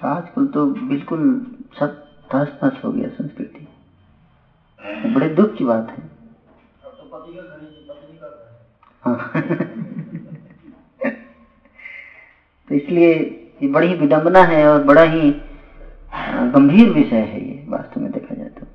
[0.05, 1.20] आजकल तो बिल्कुल
[1.79, 1.88] सब
[2.33, 3.66] तहस नहस हो गया संस्कृति।
[5.14, 7.73] बड़े दुख की बात है। हाँ
[12.68, 13.12] तो इसलिए
[13.62, 15.30] ये बड़ी ही विडंबना है और बड़ा ही
[16.52, 18.66] गंभीर विषय है ये, वास्तव में देखा जाए तो।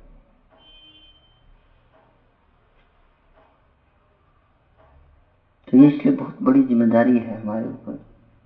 [5.68, 7.98] तो ये इसलिए बहुत बड़ी ज़िम्मेदारी है हमारे ऊपर,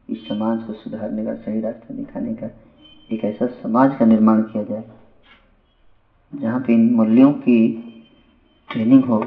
[0.08, 2.50] इस समाज को सुधारने का, सही रास्ता दिखाने का,
[3.10, 4.84] एक ऐसा समाज का निर्माण किया जाए,
[6.32, 7.56] जहाँ पे इन मूल्यों की
[8.68, 9.18] ट्रेनिंग हो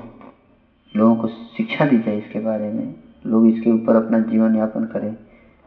[0.95, 2.95] लोगों को शिक्षा दी जाए इसके बारे में,
[3.26, 5.13] लोग इसके ऊपर अपना जीवन यापन करें,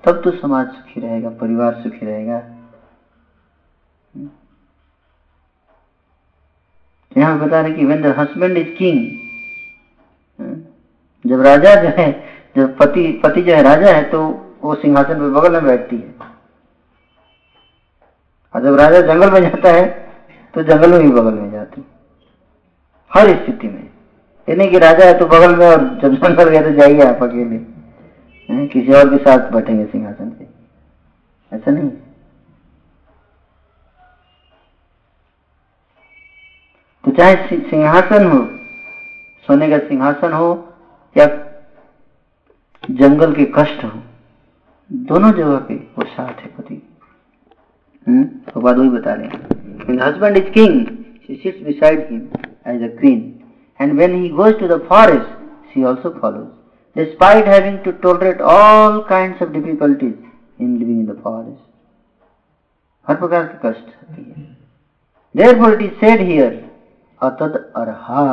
[0.05, 2.43] तब तो समाज सुखी रहेगा, परिवार सुखी रहेगा।
[7.13, 8.99] यहाँ बता रहे कि when the husband is king
[11.25, 12.11] जब राजा जो है,
[12.57, 14.21] जब पति पति जो है राजा है तो
[14.63, 16.15] वो सिंहासन पे बगल में बैठती है।
[18.55, 19.89] और जब राजा जंगल में जाता है
[20.55, 21.85] तो जंगल में भी बगल में जाती
[23.11, 23.90] हर स्थिति में।
[24.51, 27.23] ये नहीं कि राजा है तो बगल में और जब पर गए तो जाइए आप
[27.23, 27.59] अकेले।
[28.67, 30.47] किसी और के साथ बैठेंगे सिंहासन पे।
[31.57, 31.91] ऐसा नहीं?
[37.05, 38.39] तो चाहे सिंहासन हो,
[39.47, 40.75] सोने का सिंहासन हो,
[41.17, 41.27] या
[42.91, 44.03] जंगल के कष्ट हो,
[44.93, 46.83] दोनों जगह पे वो साथ है पति।
[48.53, 50.87] तो बात वही बता रहे हैं। Husband is king
[51.27, 52.29] she sits beside him
[52.67, 53.37] as a queen
[53.81, 56.49] and when he goes to the forest she also follows
[56.97, 60.15] despite having to tolerate all kinds of difficulties
[60.59, 61.61] in living in the forest
[63.07, 64.47] हर प्रकार के कष्ट होती है
[65.35, 66.51] therefore it is said here
[67.21, 68.25] अतद अरहा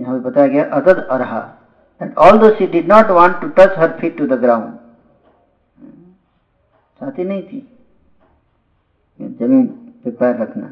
[0.00, 1.40] यहाँ पे बताया गया अतद अरहा
[2.00, 4.76] and although she did not want to touch her feet to the ground
[7.00, 7.66] चाहती नहीं थी
[9.20, 9.66] ज़मीन
[10.04, 10.68] पे पैर रखना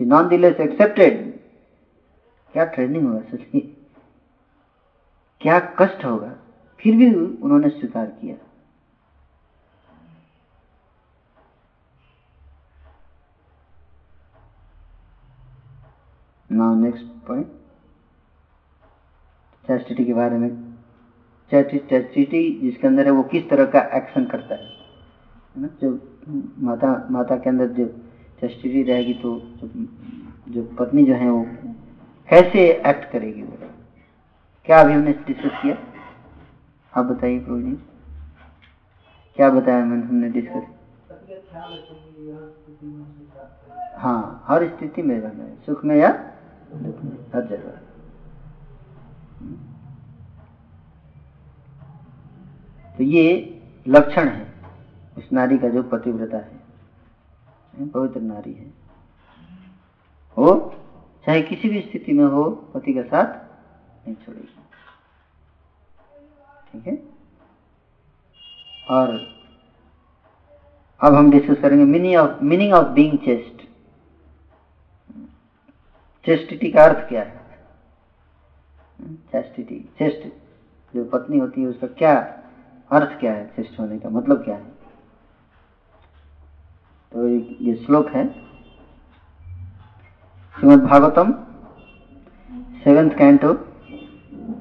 [0.00, 1.20] शी नॉन दिलेस एक्सेप्टेड
[2.52, 3.60] क्या ट्रेनिंग होगा सची
[5.40, 6.32] क्या कष्ट होगा?
[6.80, 8.36] फिर भी उन्होंने स्वीकार किया।
[16.52, 17.46] नाउ नेक्स्ट पॉइंट
[19.66, 20.50] चैस्टिटी के बारे में।
[21.50, 24.68] चैस्टिटी जिसके अंदर है वो किस तरह का एक्शन करता है?
[25.56, 25.68] ना?
[25.82, 25.90] जो
[26.58, 27.86] माता माता के अंदर जो
[28.40, 29.38] चैस्टिटी रहेगी तो
[30.48, 31.46] जो पत्नी जो है वो
[32.32, 33.58] कैसे एक्ट करेगी वो?
[34.64, 35.76] क्या अभी हमने डिस्कस किया?
[37.00, 37.72] आप बताइए प्रभु जी।
[39.36, 40.62] क्या बताया मैंने हमने डिस्कस
[43.96, 46.08] हाँ हर स्थिति में रहना है। सुख में या
[46.74, 47.12] दुख में?
[47.34, 47.70] हर जगह।
[52.96, 54.54] तो ये लक्षण है।
[55.18, 56.60] उस नारी का जो पतिव्रता है।
[57.88, 58.72] पवित्र नारी है।
[60.36, 60.74] हो
[61.26, 63.34] चाहे किसी भी स्थिति में हो पति का साथ
[64.06, 64.46] नहीं छोड़ेगी।
[66.72, 66.98] ठीक है?
[68.90, 69.08] और
[71.00, 73.62] अब हम डिस्कस करेंगे meaning of meaning of being chaste
[76.24, 77.40] chastity का अर्थ क्या है?
[79.02, 80.28] चेस्टिटी चेस्ट
[80.96, 82.14] जो पत्नी होती है, उसका क्या
[82.90, 83.46] अर्थ क्या है?
[83.46, 84.70] चेस्ट होने का मतलब क्या है?
[87.12, 87.28] तो
[87.64, 88.51] ये श्लोक है।
[90.62, 91.30] Srimad Bhagavatam
[92.82, 93.48] seventh canto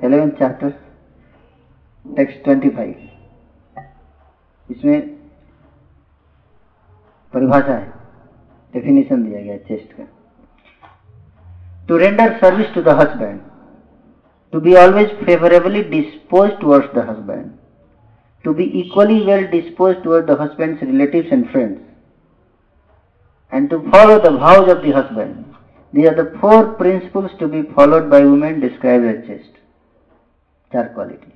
[0.06, 0.70] eleventh chapter
[2.06, 3.84] text twenty five
[4.70, 5.02] इसमें
[7.34, 7.86] परिभाषा है
[8.74, 10.08] डेफिनेशन दिया गया चेस्ट का।
[11.90, 13.40] To render service to the husband
[14.54, 17.46] to be always favourably dispose towards the husband
[18.46, 21.80] to be equally well dispose toward the husband's relatives and friends
[23.54, 25.51] and to follow the vows of the husband,
[25.94, 29.58] These are the four principles to be followed by women described as chaste.
[30.74, 31.32] चार quality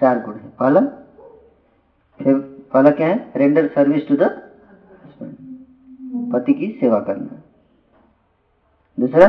[0.00, 0.80] चार गुण है। पहला
[2.72, 3.32] पहला क्या है?
[3.36, 4.22] Render service to the
[6.32, 7.42] पति की सेवा करना।
[9.00, 9.28] दूसरा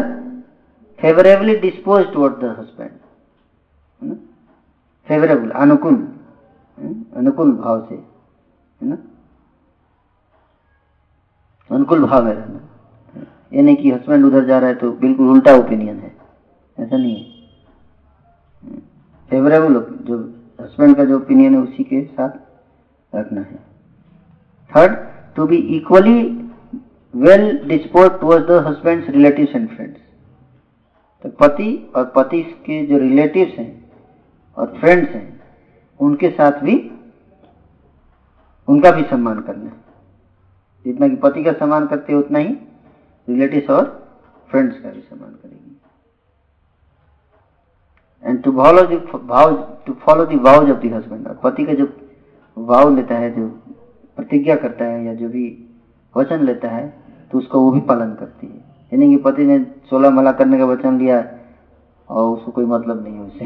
[1.02, 4.16] favourably dispose toward the husband
[5.08, 5.96] favourable अनुकूल।
[7.16, 8.98] अनुकूल भाव से। है ना?
[11.72, 12.68] अनुकूल भाव में रहना।
[13.52, 16.16] ये नहीं कि हस्बैंड उधर जा रहा है तो बिल्कुल उल्टा ओपिनियन है।
[16.78, 18.80] ऐसा नहीं है।
[19.32, 20.18] फेवरेबल जो
[20.62, 23.60] हस्बैंड का जो ओपिनियन है, उसी के साथ रखना है।
[24.72, 24.98] Third
[25.36, 26.22] to be equally
[27.14, 30.00] well dispose towards the husband relative and friends
[31.24, 33.72] तो पति और पति के जो रिलेटिव्स हैं
[34.58, 35.42] और फ्रेंड्स हैं,
[36.00, 36.76] उनके साथ भी,
[38.68, 39.80] उनका भी सम्मान करना है।
[40.86, 42.56] जितना कि पति का सम्मान करते हैं, उतना ही
[43.32, 43.84] रिलेटिव्स और
[44.50, 45.78] फ्रेंड्स का भी सम्मान करेगी।
[48.24, 48.82] And to follow
[49.18, 49.56] the vow
[49.86, 51.88] to follow the vows of the husband और पति का जो
[52.58, 53.48] वाव लेता है, जो
[54.18, 55.46] प्रतिज्ञा करता है या जो भी
[56.16, 56.88] वचन लेता है
[57.32, 58.58] तो उसका वो भी पालन करती है।
[58.92, 59.60] यानी कि पति ने
[59.90, 61.20] सोलह मला करने का वचन लिया
[62.10, 63.46] और उसको कोई मतलब नहीं है उसे।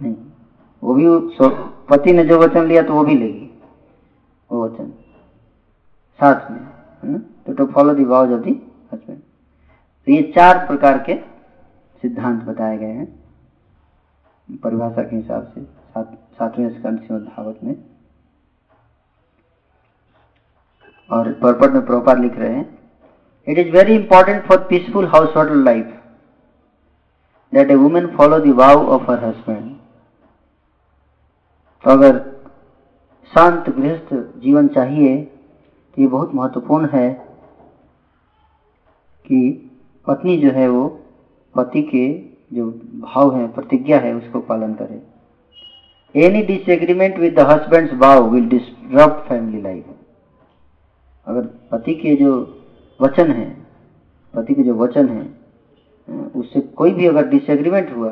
[0.00, 0.16] नहीं।
[0.82, 1.04] वो भी
[1.90, 3.50] पति ने जो वचन लिया तो वो भी लेगी।
[4.50, 4.92] वो वचन।
[6.18, 8.52] साथ में है ना तो to follow the vows of the
[8.92, 11.14] husband तो ये चार प्रकार के
[12.02, 13.06] सिद्धांत बताए गए हैं।
[14.62, 15.64] परिभाषा के हिसाब से
[16.38, 17.76] सातवें स्कंद भागवत में।
[21.10, 22.78] और पर्पट में प्रोपार लिख रहे हैं
[23.46, 25.92] it is very important for peaceful household life
[27.52, 29.74] that a women follow the vow of her husband
[31.84, 32.18] तो अगर
[33.32, 37.25] शांत, गृहस्थ जीवन चाहिए तो ये बहुत महत्वपूर्ण है
[39.26, 39.38] कि
[40.06, 40.88] पत्नी जो है वो
[41.54, 42.06] पति के
[42.52, 42.70] जो
[43.04, 45.02] भाव है, प्रतिज्ञा है, उसको पालन करे।
[46.14, 47.46] एनी डिसएग्रीमेंट विद द
[47.94, 49.84] भाव विल डिस्टर्ब फैमिली लाइफ
[51.26, 52.32] अगर पति के जो
[53.00, 53.48] वचन है,
[54.34, 55.24] पति के जो वचन है
[56.36, 58.10] उससे कोई भी अगर डिसएग्रीमेंट हुआ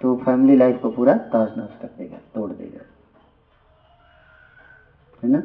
[0.00, 2.84] तो फैमिली लाइफ को पूरा ताज नश कर देगा, तोड़ देगा।
[5.22, 5.42] है ना?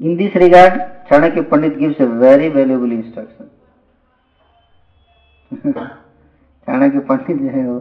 [0.00, 0.80] In this regard
[1.10, 3.50] Chanakya Pandit gives a very valuable instruction
[6.66, 7.78] Chanakya Pandit जो है वो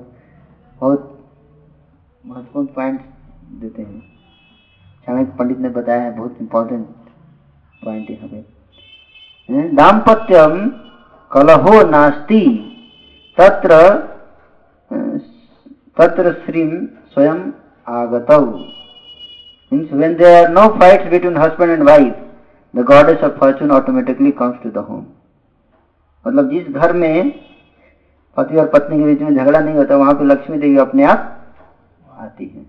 [0.81, 1.09] बहुत
[2.23, 2.99] महत्वपूर्ण पॉइंट
[3.61, 3.99] देते हैं।
[5.07, 6.85] चाणक्य पंडित ने बताया है, बहुत इंपॉर्टेंट
[7.81, 8.41] पॉइंट यहाँ पे
[9.75, 10.69] दाम्पत्यम
[11.31, 12.45] कलहो नास्ति,
[13.37, 13.71] तत्र
[15.97, 16.31] तत्र
[17.13, 17.39] स्वयं
[17.87, 18.41] आगतौ।
[19.73, 22.15] Means when there are no fights between husband and wife,
[22.73, 25.05] the goddess of fortune automatically comes to the home.
[26.25, 27.31] मतलब जिस घर में
[28.37, 31.19] पति और पत्नी के बीच में झगड़ा नहीं होता, वहाँ पे लक्ष्मी देवी अपने आप
[32.19, 32.65] आती है।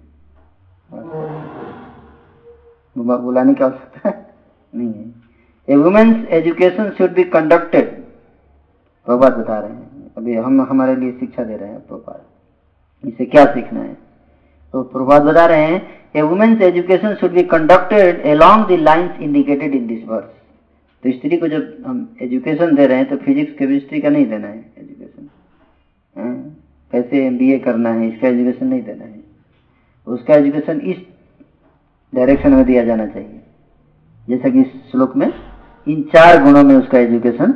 [2.97, 4.11] बुलाने की आवश्यकता
[4.75, 5.05] नहीं है।
[5.69, 7.93] A women's education should be conducted
[9.07, 12.25] Prabhupada बता रहे हैं। अभी हम, हमारे लिए शिक्षा दे रहे हैं प्रभात।
[13.05, 13.97] इसे क्या सीखना है?
[14.73, 19.75] तो प्रभात बता रहे हैं a women's education should be conducted along the lines indicated
[19.75, 20.31] in this verse
[21.03, 24.49] तो स्त्री को जब हम एजुकेशन दे रहे हैं तो फिजिक्स केमिस्ट्री का नहीं देना
[24.49, 25.29] है एजुकेशन
[26.17, 26.35] हाँ?
[26.93, 29.23] कैसे एमबीए करना है, इसका एजुकेशन नहीं देना है।
[30.07, 30.97] उसका एजुकेशन इस
[32.13, 33.41] डायरेक्शन में दिया जाना चाहिए।
[34.29, 35.33] जैसा कि इस श्लोक में
[35.87, 37.55] इन चार गुणों में उसका एजुकेशन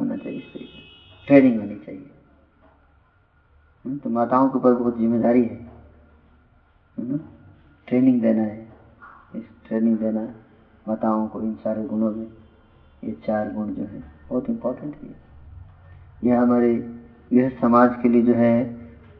[0.00, 2.06] होना चाहिए, इस तरीके ट्रेनिंग होनी चाहिए।
[3.84, 3.96] हाँ?
[3.96, 5.58] तो माताओं के ऊपर बहुत ज़िम्मेदारी है?
[7.88, 8.66] ट्रेनिंग देना है।
[9.36, 10.20] इस ट्रेनिंग देना
[10.86, 12.26] माताओं को इन सारे गुणों में।
[13.02, 15.14] ये चार गुण जो है, बहुत इम्पोर्टेंट है।
[16.24, 16.72] यह हमारे,
[17.32, 18.62] यह समाज के लिए जो है,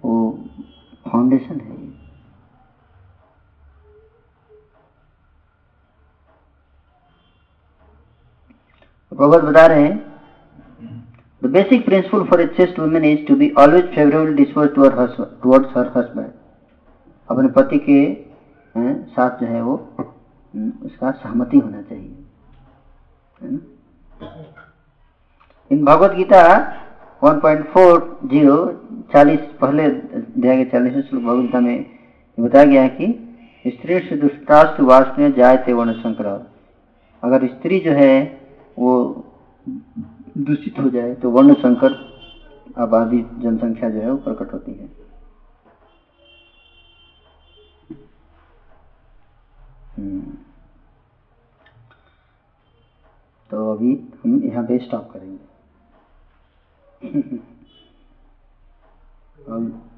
[0.04, 0.30] वो
[1.06, 1.92] फाउंडेशन है ये।
[9.12, 9.96] प्रभुत बता रहे हैं
[11.42, 15.92] the basic principle for a chaste women is to be always favourable dispose towards her
[15.96, 16.30] husband
[17.28, 17.98] अपने पति के
[18.76, 19.74] साथ जो है वो
[20.86, 22.14] उसका सहमति होना चाहिए।
[25.70, 26.40] इन भगवत गीता
[27.22, 28.48] 1.40
[29.12, 31.86] चालीस, पहले दिया गया चालीस श्लोक भगवत गीता में
[32.38, 33.06] बताया गया है कि
[33.66, 34.84] स्त्री से दुष्टास्तु
[35.32, 36.26] जाए थे वर्ण संकर
[37.22, 38.14] अगर स्त्री जो है
[38.78, 38.92] वो
[40.38, 41.92] दूषित हो जाए तो वर्ण संकर
[42.78, 45.03] आबादी जनसंख्या जो है वो प्रकट होती है।
[53.50, 53.92] तो अभी
[54.24, 55.52] हम यहाँ पे स्टॉप करेंगे।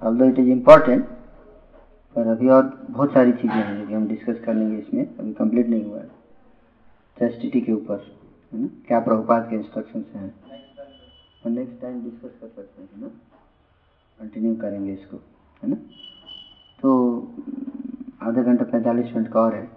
[0.06, 1.04] ऑल्दो इट इज़ इम्पोर्टेंट
[2.16, 5.32] पर अभी और बहुत सारी चीज़ें हैं जो कि हम डिस्कस कर लेंगे इसमें। अभी
[5.32, 6.08] कंप्लीट नहीं हुआ है।
[7.16, 7.98] चेस्टिटी के ऊपर,
[8.52, 8.68] है ना?
[8.86, 10.34] क्या प्रभुपात के इंस्ट्रक्शन हैं?
[11.44, 13.08] और नेक्स्ट टाइम डिस्कस कर सकते हैं ना?
[14.18, 15.16] कंटिन्यू करेंगे इसको,
[15.62, 15.76] है ना?
[16.82, 16.92] तो
[18.22, 19.75] आधा घंटा पैंतालीस मिनट का और है।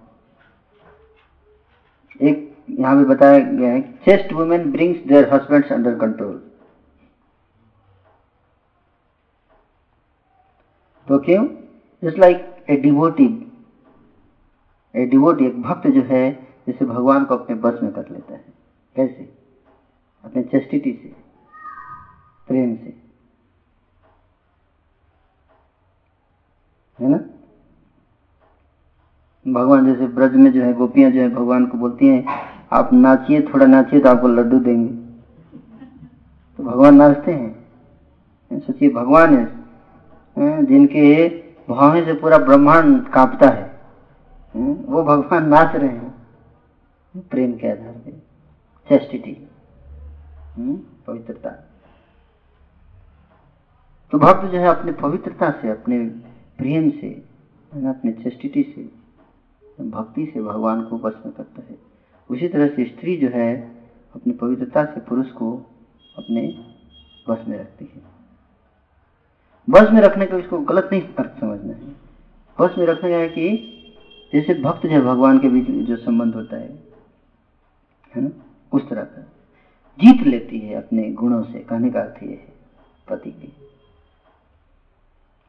[2.22, 6.38] एक यहाँ पे बताया गया है chaste women brings their husbands under control
[11.08, 11.46] तो क्यों?
[12.04, 13.28] Just like a devotee
[14.96, 16.32] a devotee एक भक्त जो है,
[16.68, 18.54] जैसे भगवान को अपने बस में कर लेता है।
[18.96, 19.24] कैसे?
[20.24, 21.10] अपने चेस्टिटी से,
[22.48, 22.94] प्रेम से।
[27.00, 27.39] है ना?
[29.48, 32.26] भगवान जैसे ब्रज में जो है गोपियाँ जो है भगवान को बोलती हैं,
[32.72, 34.94] आप नाचिए, थोड़ा नाचिए तो आपको लड्डू देंगे।
[36.58, 37.60] तो भगवान नाचते हैं।
[38.60, 39.60] सोचिए भगवान है।
[40.66, 41.30] जिनके
[41.70, 43.82] भावे से पूरा ब्रह्मांड कांपता है।
[44.86, 46.16] वो भगवान नाच रहे हैं।
[47.18, 48.12] प्रेम के आधार पर
[48.90, 49.48] चेस्टिटी।
[51.08, 51.50] पवित्रता।
[54.12, 56.00] तो भक्त जो है अपने पवित्रता से, अपने
[56.58, 57.26] प्रेम से
[57.74, 58.99] अपने चेस्टिटी से
[59.84, 61.78] भक्ति से भगवान को में करता है।
[62.30, 63.56] उसी तरह से स्त्री जो है,
[64.16, 65.52] अपनी पवित्रता से पुरुष को
[66.18, 66.42] अपने
[67.30, 68.02] बस में रखती है।
[69.70, 71.96] बस में रखने का इसको गलत नहीं अर्थ समझना है।
[72.60, 73.76] बस में रखने है कि
[74.34, 76.70] जैसे भक्त जो है, भगवान के बीच जो संबंध होता है
[78.16, 78.30] है ना,
[78.72, 79.22] उस तरह का
[80.00, 82.54] जीत लेती है अपने गुणों से। कहने का अर्थ ये है,
[83.10, 83.54] पति की,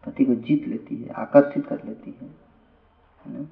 [0.07, 2.31] पति को जीत लेती है, आकर्षित कर लेती है
[3.27, 3.47] ना।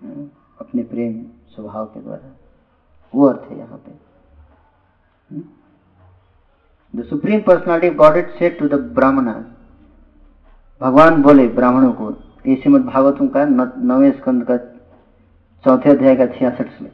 [0.00, 1.22] अपने प्रेम
[1.54, 2.30] स्वभाव के द्वारा।
[3.14, 3.92] वो अर्थ है यहाँ पे।
[6.94, 9.26] The supreme personality god it said to the brahmana
[10.80, 12.10] भगवान बोले ब्राह्मणों को
[12.46, 14.56] ये श्रीमद भागवतों का नवे स्कंद का
[15.64, 16.92] चौथे अध्याय का छियासठ श्लोक।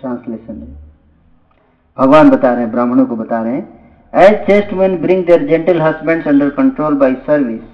[0.00, 0.68] ट्रांसलेशन है।
[1.96, 3.78] भगवान बता रहे हैं ब्राह्मणों को बता रहे हैं
[4.12, 7.66] as chaste men bring their gentle husbands under control by service,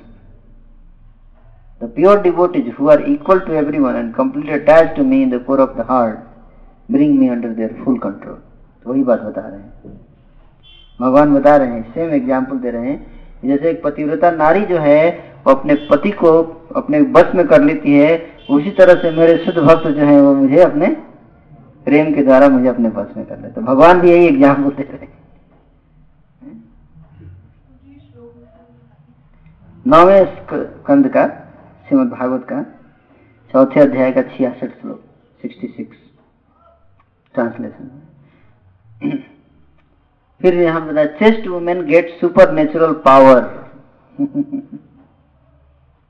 [1.80, 5.40] the pure devotees who are equal to everyone and completely attached to me in the
[5.40, 6.18] core of the heart,
[6.88, 8.38] bring me under their full control.
[8.84, 9.94] तो वही बात बता रहे हैं।
[11.00, 12.98] भगवान बता रहे हैं सेम एग्ज़ाम्पल दे रहे हैं।
[13.44, 15.02] जैसे एक पतिव्रता नारी जो है,
[15.46, 16.30] वो अपने पति को
[16.76, 18.16] अपने बस में कर लेती है,
[18.50, 20.88] उसी तरह से मेरे शुद्ध भक्त जो है, वो मुझे अपने
[21.86, 25.06] प्रेम के द्वारा मुझे अपने बस में कर लेते भगवान भी यही एग्ज़ाम्पल दे रहे
[25.06, 25.14] हैं।
[29.86, 31.24] नौवे स्कंद का
[31.88, 32.62] श्रीमद भागवत का
[33.50, 35.02] चौथे अध्याय का छियासठ श्लोक
[35.40, 35.96] सिक्सटी सिक्स
[37.34, 37.90] ट्रांसलेशन
[40.40, 42.08] फिर यहाँ बताया chaste women get
[42.52, 43.46] supernatural power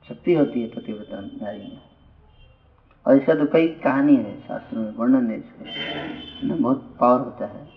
[0.09, 1.79] शक्ति होती है पतिव्रता नारी में।
[3.05, 7.67] और इसका तो कई कहानी है, शास्त्रों में वर्णन है इसका। बहुत पावर होता है।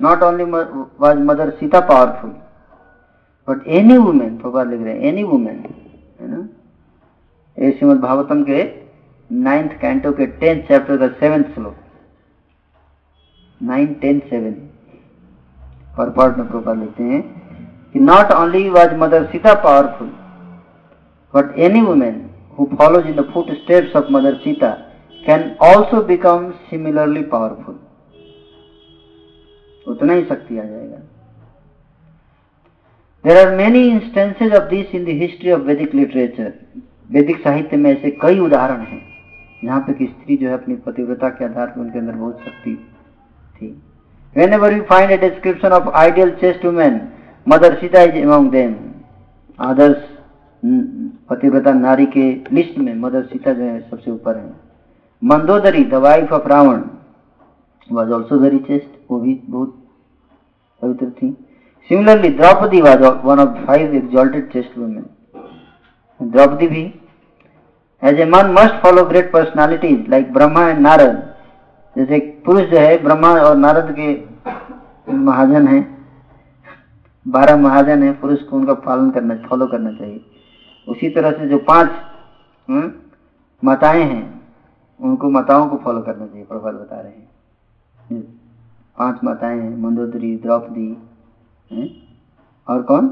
[0.00, 2.30] Not only was mother Sita powerful
[3.48, 5.62] but any women भगवान लिख रहे हैं एनी वुमेन
[6.20, 6.38] है ना
[7.56, 8.62] ये श्रीमद भागवतम के
[9.30, 11.76] नाइन्थ कैंटो के टेंथ चैप्टर का सेवेंथ श्लोक।
[13.60, 14.52] नाइन टेन सेवन
[15.96, 17.22] पर पार्ट में प्रोपाल लिखते हैं
[17.92, 20.08] कि not only was mother Sita powerful
[21.34, 22.20] but any women
[22.58, 24.70] who follows in the footsteps of mother Sita
[25.22, 27.78] can also become similarly powerful
[29.86, 30.98] उतना ही शक्ति आ जाएगा।
[33.26, 35.08] There are many instances of this in the
[35.52, 36.52] of Vedic literature
[37.12, 39.00] वैदिक साहित्य में ऐसे कई उदाहरण हैं।
[39.64, 42.74] यहाँ पे कि स्त्री जो है अपनी पतिव्रता के आधार पर उनके अंदर बहुत शक्ति
[43.56, 43.68] थी।
[44.52, 47.00] Whenever you find a description of ideal chaste women
[47.46, 48.54] mother Sita is among
[49.60, 50.04] आदर्श
[51.30, 54.54] पतिव्रता नारी के लिस्ट में मदर सीता जो है सबसे ऊपर है।
[55.22, 56.82] Mandodari the wife of Ravana
[57.88, 59.74] was also very chaste वो भी बहुत
[60.80, 61.36] पवित्र थी।
[61.90, 65.08] Similarly, Draupadi was one of five exalted chaste women.
[66.20, 67.00] Draupadi bhi,
[68.02, 71.22] as a man must follow great personalities like Brahma and Narad.
[71.96, 74.08] जैसे पुरुष जो है ब्रह्मा और नारद के
[75.26, 75.82] महाजन हैं
[77.26, 80.20] बारह महाजन है पुरुष को उनका पालन करना फॉलो करना चाहिए
[80.88, 81.90] उसी तरह से जो पाँच
[83.62, 84.24] माताएँ हैं
[85.00, 87.12] उनको माताओं को फॉलो करना चाहिए प्रभात बता रहे
[88.10, 88.22] हैं
[88.98, 90.88] पाँच माताएँ हैं मंदोदरी द्रौपदी
[92.66, 93.08] और कौन?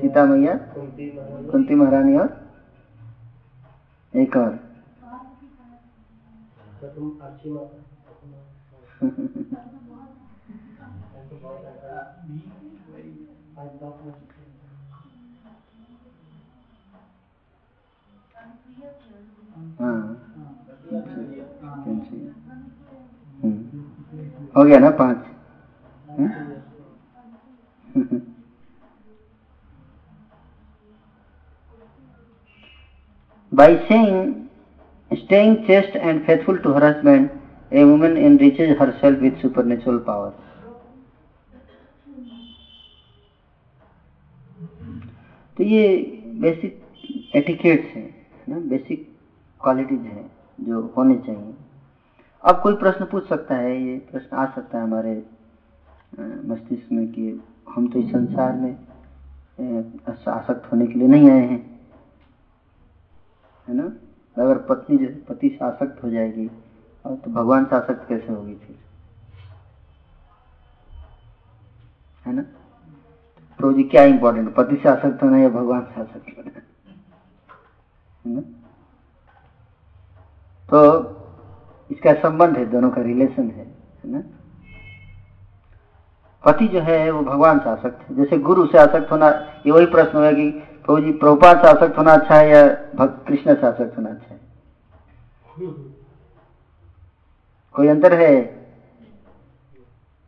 [0.00, 0.54] सीता मैया,
[1.50, 2.28] कुंती महारानी और
[4.16, 4.58] एक और।
[19.78, 20.16] हाँ।
[23.42, 23.82] हम्म।
[24.56, 25.27] हो गया ना पाँच?
[33.52, 34.50] By saying,
[35.10, 37.30] staying chaste and faithful to her husband,
[37.72, 40.32] a woman enriches herself with supernatural power.
[45.56, 45.86] तो ये
[46.40, 48.08] बेसिक एटिकेट्स हैं
[48.48, 49.08] ना बेसिक
[49.60, 51.54] क्वालिटीज हैं जो होने चाहिए
[52.44, 55.14] अब कोई प्रश्न पूछ सकता है ये प्रश्न आ सकता है हमारे
[56.20, 57.40] मस्तिष्क में कि
[57.74, 58.76] हम तो इस संसार में
[60.28, 61.70] आसक्त होने के लिए नहीं आए हैं।
[63.68, 63.92] है ना?
[64.42, 66.50] अगर पत्नी जो पति से आसक्त हो जाएगी,
[67.06, 68.76] और तो भगवान से आसक्त कैसे होगी फिर?
[72.26, 72.42] है ना?
[73.60, 76.60] तो जी क्या इंपॉर्टेंट पति से आसक्त होना या भगवान से आसक्त होना?
[78.24, 78.40] है ना?
[80.70, 81.00] तो
[81.90, 83.77] इसका संबंध है, दोनों का रिलेशन है।
[86.48, 89.28] पति जो है, वो भगवान से आसक्त है। जैसे गुरु से आसक्त होना,
[89.66, 90.50] ये वही प्रश्न होगा कि
[90.84, 92.68] प्रभु जी, प्रभुपाद से आसक्त होना अच्छा है या
[93.06, 94.40] कृष्ण से आसक्त होना अच्छा है?
[97.72, 98.42] कोई अंतर है?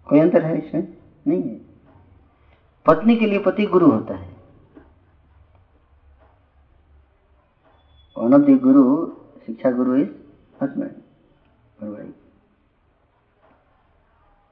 [0.08, 0.86] कोई अंतर है इसमें?
[1.26, 1.60] नहीं है।
[2.86, 4.36] पत्नी के लिए पति गुरु होता है।
[8.18, 9.12] वन ऑफ़ द गुरु,
[9.46, 10.08] शिक्षा गुरु इज़
[10.62, 12.12] हस्बैंड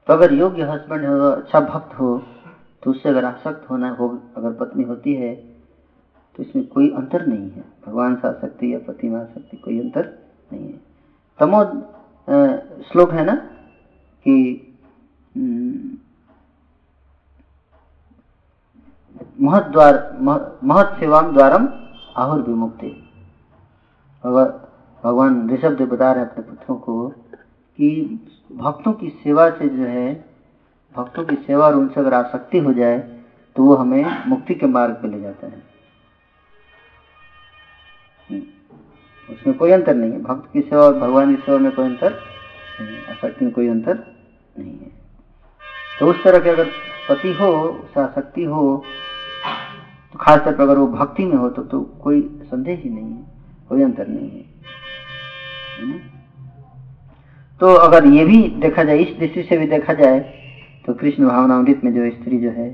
[0.09, 2.07] तो अगर योग्य हस्बैंड हो अच्छा भक्त हो
[2.83, 4.07] तो उससे अगर आसक्त होना हो,
[4.37, 5.33] अगर पत्नी होती है
[6.35, 10.07] तो इसमें कोई अंतर नहीं है। भगवान से आसक्ति या पति में आसक्ति कोई अंतर
[10.51, 10.79] नहीं है।
[11.39, 11.63] तमो
[12.83, 13.35] श्लोक है ना,
[14.25, 14.35] कि
[19.41, 21.67] महत द्वार महत सेवाम द्वारम
[22.17, 22.89] आहुर विमुक्ति
[24.23, 27.07] भगवान ऋषभ देव बता रहे अपने पुत्रों को
[27.81, 28.19] कि
[28.51, 30.25] भक्तों की सेवा से जो है
[30.97, 32.99] भक्तों की सेवा और उनसे अगर आसक्ति हो जाए
[33.55, 35.63] तो वो हमें मुक्ति के मार्ग पर ले जाता है।
[38.29, 38.41] हम्म।
[39.33, 42.19] उसमें कोई अंतर नहीं है। भक्त की सेवा और भगवान की सेवा में कोई अंतर
[42.81, 44.15] नहीं आसक्ति में कोई अंतर
[44.59, 44.91] नहीं है।
[45.99, 46.65] तो उस तरह के अगर
[47.09, 48.83] पति हो आसक्ति हो
[50.13, 53.23] तो खासतौर पर अगर वो भक्ति में हो तो, तो कोई संदेह ही नहीं है।
[53.69, 56.18] कोई अंतर नहीं है।
[57.61, 60.19] तो अगर ये भी देखा जाए, इस दृष्टि से भी देखा जाए
[60.85, 62.69] तो कृष्ण भावनामृत में जो स्त्री जो है,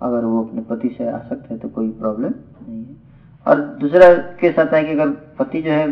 [0.00, 2.96] अगर वो अपने पति से आसक्त है तो कोई प्रॉब्लम नहीं है।
[3.46, 5.08] और दूसरा के साथ है कि अगर
[5.38, 5.86] पति जो है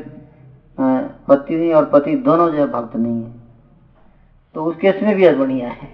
[1.28, 3.32] पत्नी और पति दोनों जो है भक्त नहीं है
[4.55, 5.89] तो उस केस में भी बढ़िया है।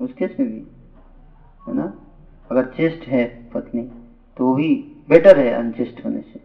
[0.00, 0.58] उस केस में भी,
[1.68, 1.92] है ना?
[2.50, 3.24] अगर चेस्ट है
[3.54, 3.82] पत्नी
[4.36, 4.74] तो वो भी
[5.08, 6.40] बेटर है अनचेस्ट होने से।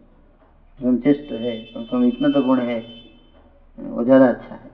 [0.83, 2.79] अनचेस्ट तो है कम कम इतना तो गुण है,
[3.77, 4.71] वो ज़्यादा अच्छा है।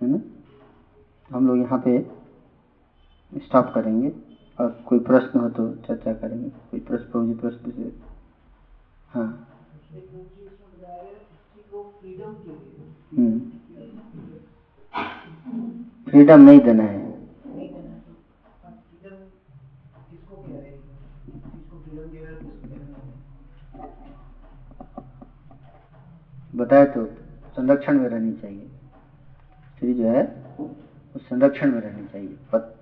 [0.00, 0.18] है ना?
[1.30, 1.98] हम लोग यहाँ पे
[3.32, 4.12] स्टॉप करेंगे,
[4.58, 7.92] और कोई प्रश्न हो तो चर्चा करेंगे। कोई प्रश्न, प्रभु प्रश्न से।
[9.08, 9.28] हाँ।
[16.06, 17.03] फ्रीडम नहीं देना है।
[26.54, 27.06] बताए तो
[27.46, 28.66] संरक्षण में रहनी चाहिए।
[29.74, 30.22] स्त्री जो है
[30.60, 32.74] वो संरक्षण में रहनी चाहिए। पत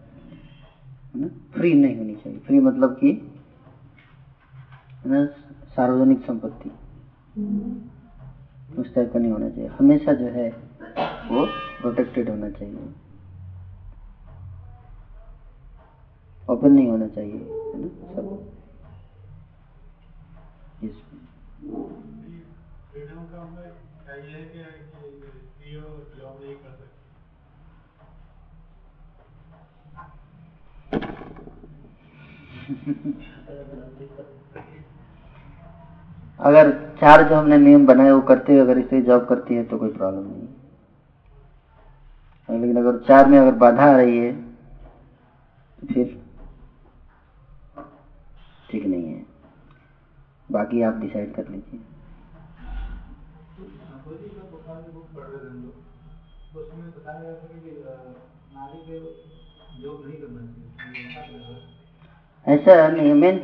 [1.55, 3.11] फ्री नहीं होनी चाहिए। फ्री मतलब कि
[5.77, 6.71] सार्वजनिक संपत्ति।
[8.79, 10.49] उस टाइप का नहीं होना चाहिए। हमेशा जो है
[11.29, 11.47] वो
[11.81, 12.89] प्रोटेक्टेड होना चाहिए।
[16.51, 18.53] ओपन नहीं होना चाहिए है ना सब।
[22.93, 23.43] फ्रीडम का
[24.07, 24.63] चाहिए कि
[25.73, 27.01] जॉब नहीं कर सकते
[36.41, 36.71] अगर
[37.01, 39.93] चार जो हमने नियम बनाए, वो करते हुए अगर इसे जॉब करती है तो कोई
[39.93, 40.49] प्रॉब्लम नहीं।
[42.61, 44.33] लेकिन अगर चार में अगर बाधा आ रही है
[45.79, 46.21] तो फिर
[48.71, 49.25] ठीक नहीं है।
[50.53, 51.81] बाकी आप डिसाइड कर लीजिए।
[56.57, 57.71] उसमें बताया गया था कि
[58.55, 58.97] नारी के
[60.03, 61.57] नहीं करना चाहिए
[62.47, 63.39] ऐसा नहीं मेन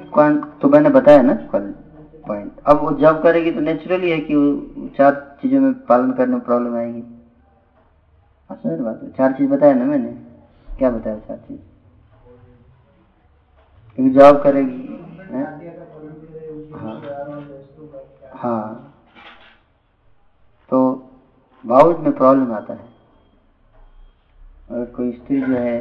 [0.63, 1.71] तो मैंने बताया ना कल
[2.27, 4.35] पॉइंट अब वो जॉब करेगी तो नेचुरली है कि
[4.97, 7.03] चार चीज़ों में पालन करने में प्रॉब्लम आएगी।
[8.51, 10.11] असर बात चार चीज़ बताया ना मैंने।
[10.79, 11.61] क्या बताया चार चीज़?
[13.95, 14.97] क्योंकि जॉब करेगी
[16.75, 17.01] हाँ?
[18.35, 18.95] हाँ।
[20.71, 20.81] तो
[21.65, 22.98] बाउज में प्रॉब्लम आता है।
[24.71, 25.81] अगर कोई स्त्री जो है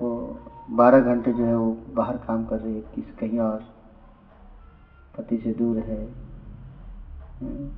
[0.00, 0.38] वो
[0.70, 3.64] बारह घंटे जो है वो बाहर काम कर रही है किस कहीं और
[5.16, 6.04] पति से दूर है
[7.40, 7.68] हम्म,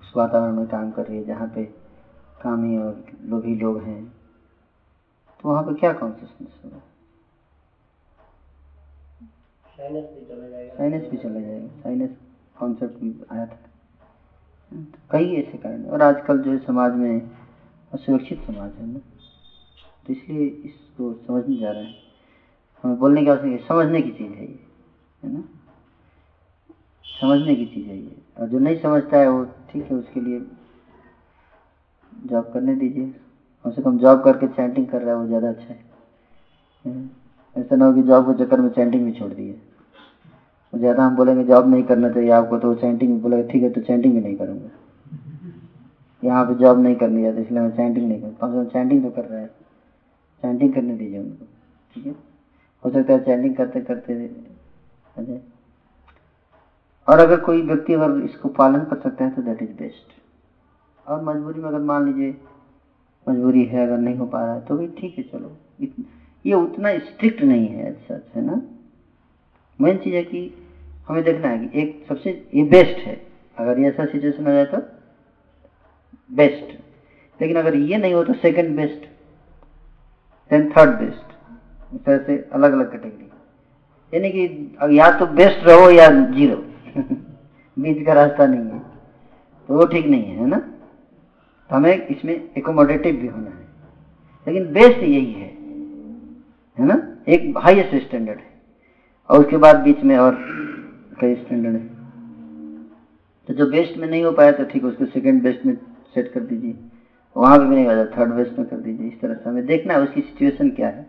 [0.00, 1.64] उस वातावरण में काम कर रही है जहाँ पे
[2.42, 4.04] कामी और लोभी लोग हैं
[5.42, 6.80] तो वहाँ पे क्या कॉन्सियसनेस होगा?
[10.76, 12.10] साइनस भी चला जाएगा। साइनस
[12.58, 13.56] कॉन्सेप्ट भी आया था।
[14.72, 17.20] तो कई ऐसे कारण और आजकल जो है समाज में
[17.92, 18.98] असुरक्षित समाज है ना?
[20.06, 21.94] तो इसलिए इसको समझने जा रहे हैं।
[22.84, 24.58] हमें बोलने की आवश्यकता समझने की चीज़ है ये,
[25.22, 25.42] है ना?
[27.04, 30.40] समझने की चीज़ है ये। और जो नहीं समझता है वो ठीक है, उसके लिए
[32.26, 33.12] जॉब करने दीजिए।
[33.64, 35.86] कम से कम जॉब करके चैंटिंग कर रहा है, वो ज़्यादा अच्छा है।
[37.56, 39.58] ऐसा ना हो कि जॉब के चक्कर में चैंटिंग भी छोड़ दिए।
[40.72, 44.14] ज़्यादा हम बोलेंगे जॉब नहीं करना चाहिए आपको तो चैंटिंग बोलेगा, ठीक है तो चैंटिंग
[44.14, 44.70] भी नहीं करूँगा।
[46.22, 49.24] यहाँ पे जॉब नहीं करनी जाती, इसलिए मैं चैंटिंग नहीं करता। कम चैंटिंग तो कर
[49.24, 49.46] रहा है।
[50.42, 51.44] चैंटिंग करने दीजिए उनको,
[51.96, 52.14] ठीक है?
[52.84, 54.14] हो सकता है चैंटिंग करते करते
[55.16, 55.40] अरे
[57.08, 60.12] और अगर कोई व्यक्ति अगर इसको पालन कर सकता है तो दैट इज़ बेस्ट
[61.06, 62.34] और मजबूरी में अगर मान लीजिए,
[63.26, 65.56] मजबूरी है, अगर नहीं हो पा रहा है तो भी ठीक है, चलो।
[66.44, 68.60] ये उतना स्ट्रिक्ट नहीं है सच है ना?
[69.80, 70.50] मेन चीज़ है कि
[71.08, 73.20] हमें देखना है कि एक सबसे, ये बेस्ट है।
[73.56, 74.78] अगर ये ऐसा सिचुएशन हो जाए तो
[76.30, 76.76] बेस्ट
[77.42, 79.08] लेकिन अगर ये नहीं हो तो second best
[80.50, 81.36] then third best
[81.94, 83.24] इस तरह से अलग अलग कैटेगरी
[84.12, 86.64] यानी कि या तो बेस्ट रहो या ज़ीरो
[87.78, 88.78] बीच का रास्ता नहीं है।
[89.68, 90.58] तो वो ठीक नहीं है ना?
[90.58, 93.66] तो हमें इसमें एकोमोडेटिव भी होना है।
[94.46, 95.48] लेकिन बेस्ट यही है
[96.78, 97.16] है ना?
[97.28, 98.50] एक हाईएस्ट स्टैंडर्ड है।
[99.30, 100.38] और उसके बाद बीच में और
[101.20, 101.86] कई स्टैंडर्ड है।
[103.48, 105.76] तो जो बेस्ट में नहीं हो पाया तो ठीक है, उसको सेकंड बेस्ट में
[106.18, 106.74] सेट कर दीजिए।
[107.36, 109.94] वहाँ पर भी नहीं हो थर्ड बेस्ट में कर दीजिए, इस तरह से हमें देखना
[109.94, 111.06] है उसकी सिचुएशन क्या है,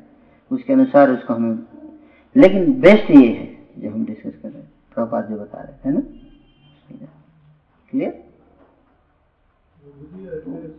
[0.51, 1.57] उसके अनुसार उसको हमें
[2.36, 3.45] लेकिन बेस्ट ये है
[3.78, 6.01] जो हम डिस्कस कर रहे हैं। प्रपात जो बता रहे है ना?
[7.91, 8.12] क्लियर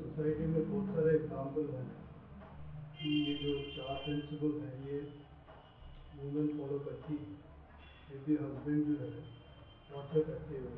[0.01, 1.87] सोसाइटी में बहुत सारे एग्ज़ाम्पल हैं
[2.95, 4.99] कि ये जो चार प्रिंसिपल हैं, ये
[6.21, 7.25] वुमेन फॉलो करती है
[8.13, 9.11] यदि हस्बैंड जो है
[9.91, 10.71] टॉर्चर करते हैं।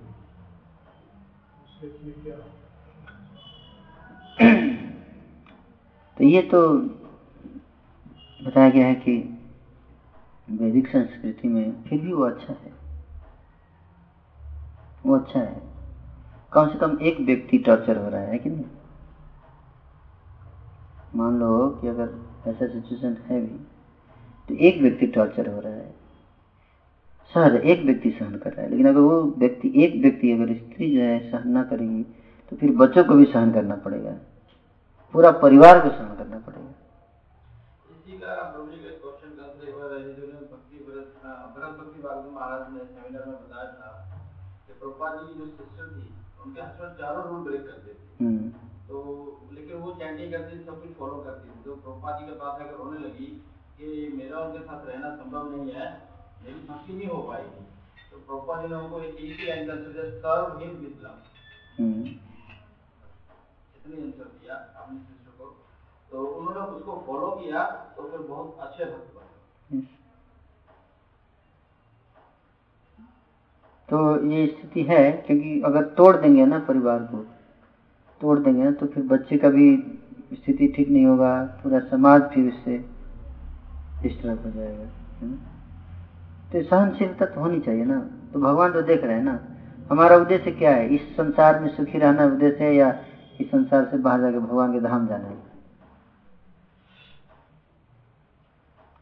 [1.65, 2.37] उसके क्या
[6.17, 6.59] तो ये तो
[8.45, 9.17] बताया गया है कि
[10.51, 12.73] वैदिक संस्कृति में फिर भी वो अच्छा है।
[15.07, 15.63] वो अच्छा है।
[16.53, 18.65] कम से कम एक व्यक्ति टॉर्चर हो रहा है कि नहीं?
[21.15, 22.11] मान लो कि अगर
[22.49, 23.59] ऐसा सिचुएशन है भी
[24.49, 25.95] तो एक व्यक्ति टॉर्चर हो रहा है।
[27.35, 30.91] सह एक व्यक्ति सहन कर रहा है, लेकिन अगर वो व्यक्ति एक व्यक्ति, अगर स्त्री
[30.91, 32.03] जो है, सहन ना करेगी
[32.51, 34.12] तो फिर बच्चों को भी सहन करना पड़ेगा।
[35.15, 36.71] पूरा परिवार को सहन करना पड़ेगा।
[42.33, 43.89] महाराज ने सेमिनार में बताया था
[44.67, 46.07] कि जी की जो सिस्टर थी
[46.45, 48.49] उनके हस्बैंड चारों रूल ब्रेक करते थे हम्म।
[48.89, 48.97] तो
[49.53, 52.75] लेकिन वो चैंटिंग करती सब कुछ फॉलो करती थी। तो प्रोपा जी के पास अगर
[52.75, 53.29] रोने लगी
[53.79, 53.87] कि
[54.17, 55.87] मेरा उनके साथ रहना संभव नहीं है
[56.45, 57.65] मेरी भक्ति नहीं हो पाएगी
[58.11, 61.17] तो प्रोपा जी ने उनको एक इजी एंगल से सर्व हिम विद लव
[63.85, 64.25] इतनी आंसर
[64.77, 65.47] अपने सिस्टर को।
[66.11, 67.65] तो उन्होंने उसको फॉलो किया
[67.97, 69.81] तो फिर बहुत अच्छे भक्त बने।
[73.89, 77.19] तो ये स्थिति है, क्योंकि अगर तोड़ देंगे ना परिवार को,
[78.21, 79.77] तोड़ देंगे ना तो फिर बच्चे का भी
[80.33, 82.77] स्थिति ठीक नहीं होगा, पूरा समाज फिर इससे
[84.03, 84.87] डिस्टर्ब हो जाएगा
[86.53, 87.99] तो सहनशीलता तो होनी चाहिए ना।
[88.33, 89.39] तो भगवान तो देख रहे हैं ना,
[89.91, 90.89] हमारा उद्देश्य क्या है?
[90.89, 92.91] इस संसार में सुखी रहना उद्देश्य है या
[93.43, 95.37] इस संसार से बाहर जाकर भगवान के धाम जाना है।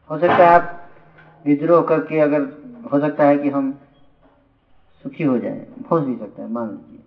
[0.09, 0.77] हो सकता है आप
[1.45, 2.41] विद्रोह करके अगर
[2.91, 3.71] हो सकता है कि हम
[5.05, 7.03] सुखी हो जाए हो भी सकता है, मान लीजिए।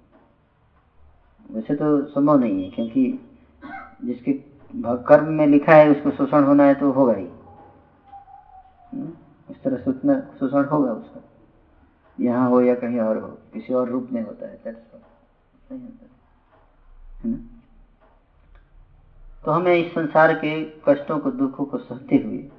[1.51, 3.19] वैसे तो संभव नहीं है, क्योंकि
[4.05, 4.33] जिसके
[5.05, 7.29] कर्म में लिखा है उसको शोषण होना है तो होगा ही।
[9.49, 11.21] इस तरह सूचना शोषण होगा उसका।
[12.19, 16.14] यहाँ हो या कहीं और हो, किसी और रूप में होता है नहीं होता।
[19.45, 22.51] तो हमें इस संसार के कष्टों को, दुखों को सहते हुए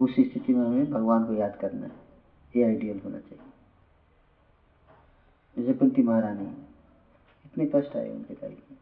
[0.00, 1.92] उस स्थिति में हमें भगवान को याद करना है।
[2.56, 3.38] ये आइडियल होना चाहिए।
[5.58, 6.46] जैसे कुंती महारानी,
[7.44, 8.78] इतने कष्ट आए उनके लाइफ में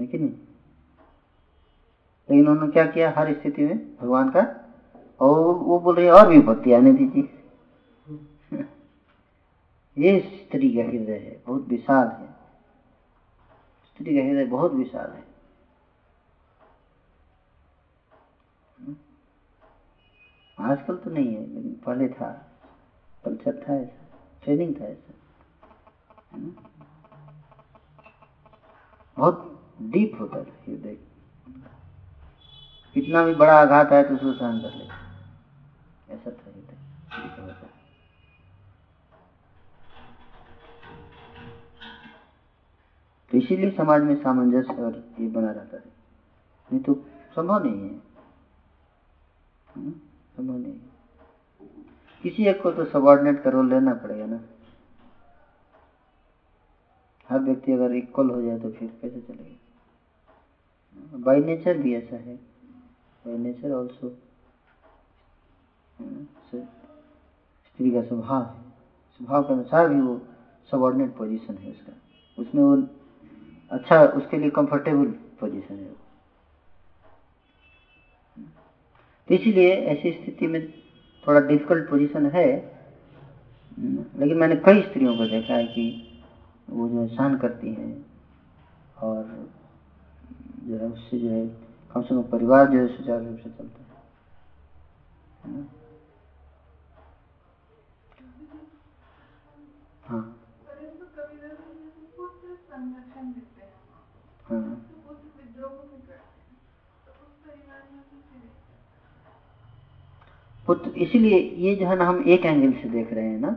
[0.00, 0.30] है कि नहीं?
[2.30, 3.14] लेकिन उन्होंने क्या किया?
[3.16, 4.70] हर स्थिति में भगवान का,
[5.20, 7.44] और वो बोल रही और भी भक्ति आने दीजिए।
[9.98, 12.43] ये स्त्री का हृदय है, बहुत विशाल है।
[13.94, 15.24] स्त्री का हृदय बहुत विशाल है।
[20.60, 22.30] आजकल तो नहीं है, लेकिन पहले था।
[23.24, 25.12] कल्चर था ऐसा ट्रेनिंग था ऐसा।
[29.16, 30.94] बहुत डीप होता था हृदय।
[32.94, 34.84] कितना भी बड़ा आघात आए तो उसको सहन कर ले
[36.14, 36.43] ऐसा था।
[43.34, 45.82] तो इसीलिए समाज में सामंजस्य और ये बना रहता है।
[46.72, 46.94] नहीं तो
[47.34, 47.98] संभव नहीं है।
[50.36, 50.80] संभव नहीं है।
[52.22, 54.40] किसी एक को तो सबॉर्डिनेट का रोल लेना पड़ेगा ना।
[57.28, 61.18] हर व्यक्ति अगर इक्वल हो जाए तो फिर कैसे चलेगा?
[61.18, 62.36] बाई नेचर भी ऐसा है।
[63.24, 64.08] बाई नेचर ऑल्सो
[65.98, 68.60] स्त्री का स्वभाव है।
[69.16, 70.20] स्वभाव के अनुसार भी वो
[70.70, 71.92] सबॉर्डिनेट पोजीशन है उसका।
[72.38, 72.76] उसमें वो
[73.70, 75.94] अच्छा उसके लिए कंफर्टेबल पोजीशन है
[79.28, 80.64] तो इसीलिए ऐसी स्थिति में
[81.24, 82.46] थोड़ा डिफ़िकल्ट पोजीशन है।
[83.78, 85.86] लेकिन मैंने कई स्त्रियों को देखा है कि
[86.68, 87.92] वो जो सहन करती हैं
[89.02, 89.24] और
[90.66, 91.46] जो है, उससे जो है,
[91.90, 93.84] कम से कम परिवार जो है, सुचारू रूप से चलता
[95.44, 95.66] हाँ।
[100.04, 100.24] हाँ।
[110.66, 113.52] पुत्र इसीलिए ये जो है ना हम एक एंगल से देख रहे हैं ना।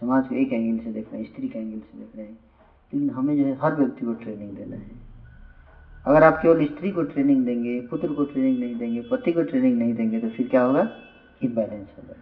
[0.00, 2.32] समाज को एक एंगल से देख रहे हैं, स्त्री के एंगल से देख रहे हैं।
[2.32, 4.90] लेकिन हमें जो है हर व्यक्ति को ट्रेनिंग देना है।
[6.06, 9.78] अगर आप केवल स्त्री को ट्रेनिंग देंगे, पुत्र को ट्रेनिंग नहीं देंगे, पति को ट्रेनिंग
[9.78, 10.88] नहीं देंगे तो फिर क्या होगा?
[11.42, 12.14] इम्बैलेंस होगा।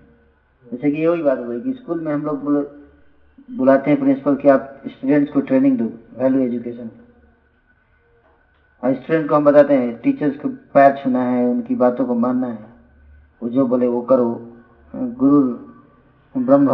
[0.70, 2.42] जैसे कि यही बात हुई कि स्कूल में हम लोग
[3.56, 5.84] बुलाते हैं प्रिंसिपल कि आप स्टूडेंट्स को ट्रेनिंग दो
[6.18, 6.90] वैल्यू एजुकेशन
[8.84, 12.46] और स्टूडेंट को हम बताते हैं टीचर्स को पैर छूना है, उनकी बातों को मानना
[12.46, 12.66] है।
[13.42, 14.56] वो जो बोले, वो करो।
[14.96, 15.42] गुरु
[16.36, 16.66] ब्रह्म।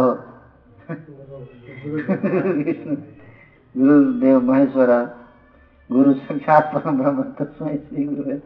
[3.77, 5.03] गुरुदेव महेश्वरा।
[5.91, 8.37] गुरु साक्षात परम ब्रह्म तस्मय श्री गुरु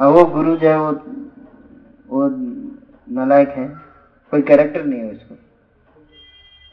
[0.00, 0.92] और वो गुरु जो है, वो
[2.08, 2.28] वो
[3.10, 3.68] नलायक है।
[4.30, 5.34] कोई कैरेक्टर नहीं है उसको।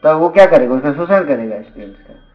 [0.04, 0.76] तो वो क्या करेगा?
[0.76, 2.27] उसका शोषण करेगा स्टूडेंट्स का।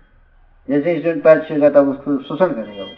[0.68, 2.90] जैसे स्टूडेंट पैर छेगा तब उसको शोषण करेगा वो।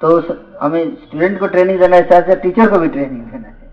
[0.00, 3.70] तो हमें स्टूडेंट को ट्रेनिंग देना है साथ साथ टीचर को भी ट्रेनिंग देना है।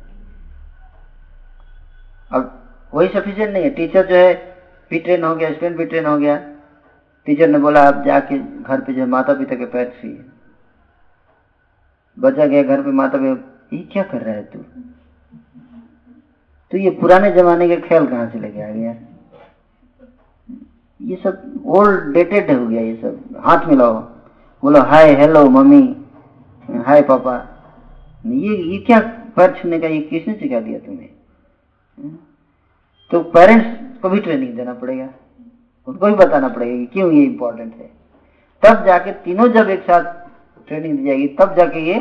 [2.32, 2.58] अब
[2.94, 4.34] वही सफिशियंट नहीं है। टीचर जो है,
[4.92, 6.38] भी ट्रेन हो गया स्टूडेंट भी ट्रेन हो गया।
[7.28, 10.18] टीचर ने बोला, आप जाके घर पे जो माता पिता के पैर छुए
[12.18, 14.60] बच्चा गया घर पे माता पिता ये क्या कर रहा है तू?
[16.72, 18.94] तो ये पुराने जमाने के ख्याल कहाँ से लेके आ गया
[21.02, 23.94] ये सब ओल्ड डेटेड हो गया ये सब। हाथ मिलाओ।
[24.64, 25.82] बोलो हाय हेलो मम्मी
[26.86, 27.36] हाय पापा
[28.26, 29.00] ये ये क्या
[29.36, 31.10] पैर छूने का, ये किसने सिखा दिया तुम्हें?
[33.12, 35.10] तो पेरेंट्स को भी ट्रेनिंग देना पड़ेगा।
[35.88, 37.90] उनको भी बताना पड़ेगा कि क्यों ये इम्पोर्टेंट है।
[38.64, 40.04] तब जाके तीनों जब एक साथ
[40.68, 41.96] ट्रेनिंग दी जाएगी, तब जाके ये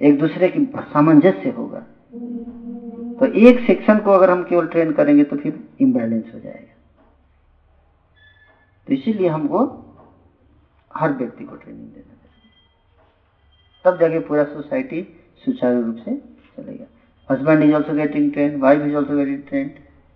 [0.00, 1.78] एक दूसरे की सामंजस्य होगा।
[3.18, 6.74] तो एक सेक्शन को अगर हम केवल ट्रेन करेंगे तो फिर इम्बैलेंस हो जाएगा।
[8.88, 9.60] तो इसीलिए हमको
[10.90, 12.14] हर व्यक्ति को ट्रेनिंग देना
[13.84, 15.02] तब जाके पूरा सोसाइटी
[15.44, 16.14] सुचारू रूप से
[16.56, 16.86] चलेगा।
[17.28, 19.68] Husband is also getting train wife is also getting train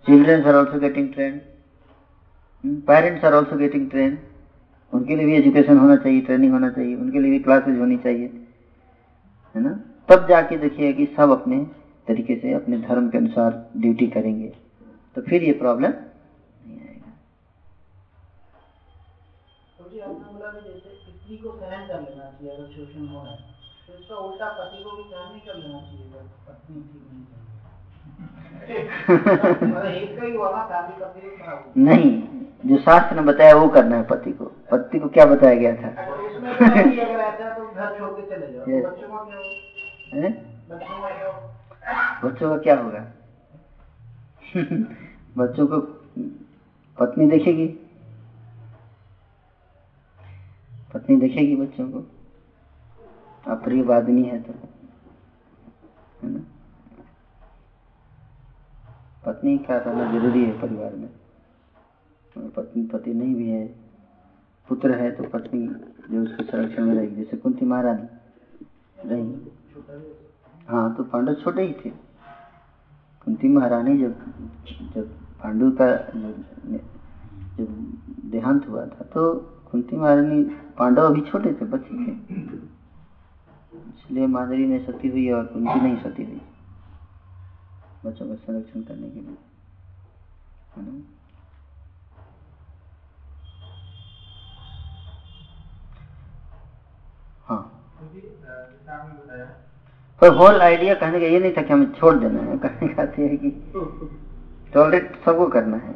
[0.05, 1.39] children are also getting train
[2.87, 4.17] parents are also getting train
[4.93, 8.27] उनके लिए भी एजुकेशन होना चाहिए ट्रेनिंग होना चाहिए, उनके लिए भी क्लासेज होनी चाहिए,
[9.55, 9.71] है ना?
[10.09, 11.63] तब जाके देखिए कि सब अपने
[12.07, 14.53] तरीके से, अपने धर्म के अनुसार ड्यूटी करेंगे।
[15.15, 17.11] तो फिर ये प्रॉब्लम नहीं आएगा
[19.79, 23.23] तो जी आपने बोला कि जैसे स्त्री को सहन कर लेना चाहिए अगर शोषण हो
[23.23, 23.37] रहा है
[23.87, 27.09] तो इसका उल्टा पति को भी सहन नहीं कर लेना चाहिए अगर पत्नी ठीक
[31.77, 32.21] नहीं नहीं
[32.65, 35.89] जो शास्त्र ने बताया वो करना है पति को। पति को क्या बताया गया था?
[42.23, 42.99] बच्चों का क्या होगा?
[45.37, 45.79] बच्चों को
[46.97, 47.67] पत्नी देखेगी?
[50.93, 51.99] पत्नी देखेगी बच्चों को।
[53.51, 54.53] अप्रियवादिनी है तो
[56.23, 56.39] है ना?
[59.25, 61.09] पत्नी का रहना ज़रूरी है परिवार में।
[62.35, 63.65] पत्नी, पति नहीं भी है,
[64.69, 65.67] पुत्र है तो पत्नी
[66.11, 68.07] जो उसके संरक्षण में रहेगी। जैसे कुंती महारानी
[69.09, 69.51] रही।
[70.67, 71.89] हाँ तो पांडव छोटे ही थे।
[73.25, 74.13] कुंती महारानी जब
[74.95, 75.09] जब
[75.43, 75.87] पांडु का
[77.57, 77.67] जब
[78.31, 79.21] देहांत हुआ था तो
[79.73, 80.43] कुंती महारानी
[80.77, 82.11] पांडव अभी छोटे थे, बच्चे थे।
[83.89, 86.41] इसलिए माधुरी ने सती हुई और कुंती नहीं सती हुई।
[88.05, 89.37] बच्चों का संरक्षण करने के लिए।
[99.09, 99.45] है
[100.21, 103.03] पर होल आइडिया कहने का ये नहीं था कि हमें छोड़ देना है। कहने का
[103.17, 103.49] है कि
[104.73, 105.95] टॉलरेट सबको करना है।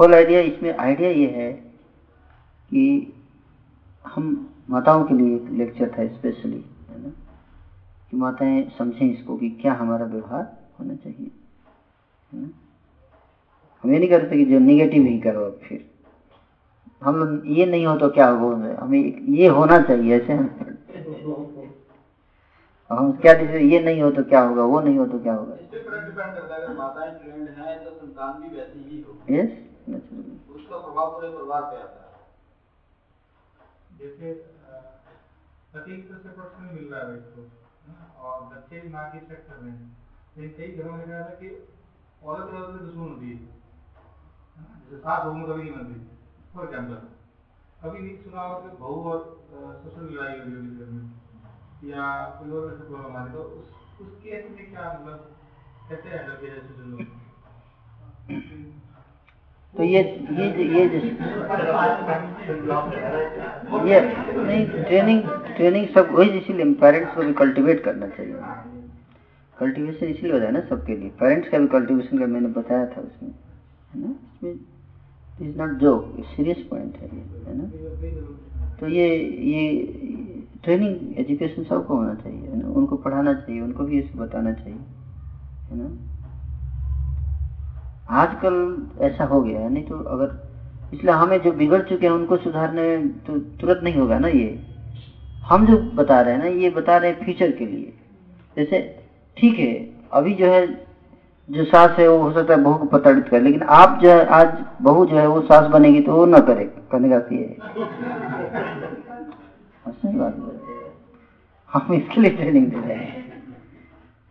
[0.00, 1.69] होल आइडिया इसमें आइडिया ये है
[2.70, 3.12] कि
[4.04, 4.24] हम
[4.70, 7.10] माताओं के लिए एक लेक्चर था स्पेशली है ना?
[8.10, 10.46] कि माताएँ समझें इसको कि क्या हमारा व्यवहार
[10.80, 11.30] होना चाहिए
[12.30, 12.50] है ना?
[13.84, 15.84] हम ये नहीं करते कि जो निगेटिव ही करो अब फिर।
[17.02, 18.98] हम ये नहीं हो तो क्या होगा हमें
[19.34, 20.32] ये होना चाहिए ऐसे
[22.90, 25.54] हम क्या ये नहीं हो तो क्या होगा वो नहीं हो तो क्या होगा?
[25.54, 29.50] डिपेंड करता है अगर माताएँ ट्रेंड हैं तो संतान भी वैसी ही होगी। यस
[29.88, 32.09] नेचुरली उसका प्रभाव पूरे परिवार पे आता है।
[34.00, 34.78] जैसे अ,
[35.74, 37.40] पति की तरफ़ से प्रोटेक्शन मिल रहा है भाई को
[37.82, 38.06] है ना?
[38.20, 39.88] और बच्चे भी माँ की चेक कर रहे हैं।
[40.36, 41.48] लेकिन कई घरों में जाता है कि
[42.22, 43.36] औरत औरत से दुश्मन होती है
[44.56, 45.94] है जैसे सास बहू में कभी नहीं बनती
[46.54, 47.06] फॉर एग्ज़ाम्पल
[47.82, 49.18] कभी नहीं सुना होगा कि बहू और
[49.82, 51.02] ससुर की लड़ाई हुई होगी घर में।
[51.84, 52.02] या
[52.38, 55.28] कोई और ऐसे प्रॉब्लम आ रही तो उस उस केस में क्या मतलब
[55.88, 56.62] कैसे हैंडल किया जाए
[59.74, 60.00] तो ये
[60.30, 60.84] ये ये
[63.86, 64.00] ये
[64.36, 65.22] नहीं ट्रेनिंग
[65.56, 68.34] ट्रेनिंग सब वही इसीलिए पेरेंट्स को भी कल्टीवेट करना चाहिए।
[69.56, 73.00] कल्टीवेशन इसलिए होता है ना सबके लिए। पेरेंट्स का भी कल्टीवेशन का मैंने बताया था
[73.00, 73.30] उसमें,
[73.94, 74.14] है ना?
[74.34, 74.54] इसमें
[75.40, 76.04] is not joke
[76.36, 77.64] serious point है ये, है ना?
[78.80, 79.08] तो ये
[79.50, 79.62] ये
[80.64, 82.68] ट्रेनिंग एजुकेशन सबको होना चाहिए, है ना?
[82.68, 84.78] उनको पढ़ाना चाहिए, उनको भी इसको बताना चाहिए,
[85.70, 85.88] है ना?
[88.10, 88.54] आजकल
[89.00, 90.30] ऐसा हो गया है नहीं तो अगर
[90.94, 94.58] इसलिए हमें जो बिगड़ चुके हैं उनको सुधारने में तो तुरंत नहीं होगा ना ये?
[95.44, 97.92] हम जो बता रहे हैं ना ये बता रहे हैं फ्यूचर के लिए।
[98.56, 98.80] जैसे
[99.36, 99.72] ठीक है
[100.12, 100.66] अभी जो है
[101.48, 104.24] जो सास है वो हो सकता है बहू को प्रताड़ित करे लेकिन आप जो है
[104.32, 107.56] आज बहू जो है वो सास बनेगी तो वो ना करे करने का ये है।
[109.84, 110.36] हाँ, सही बात
[111.70, 113.19] हम इसके लिए ट्रेनिंग दे रहे हैं।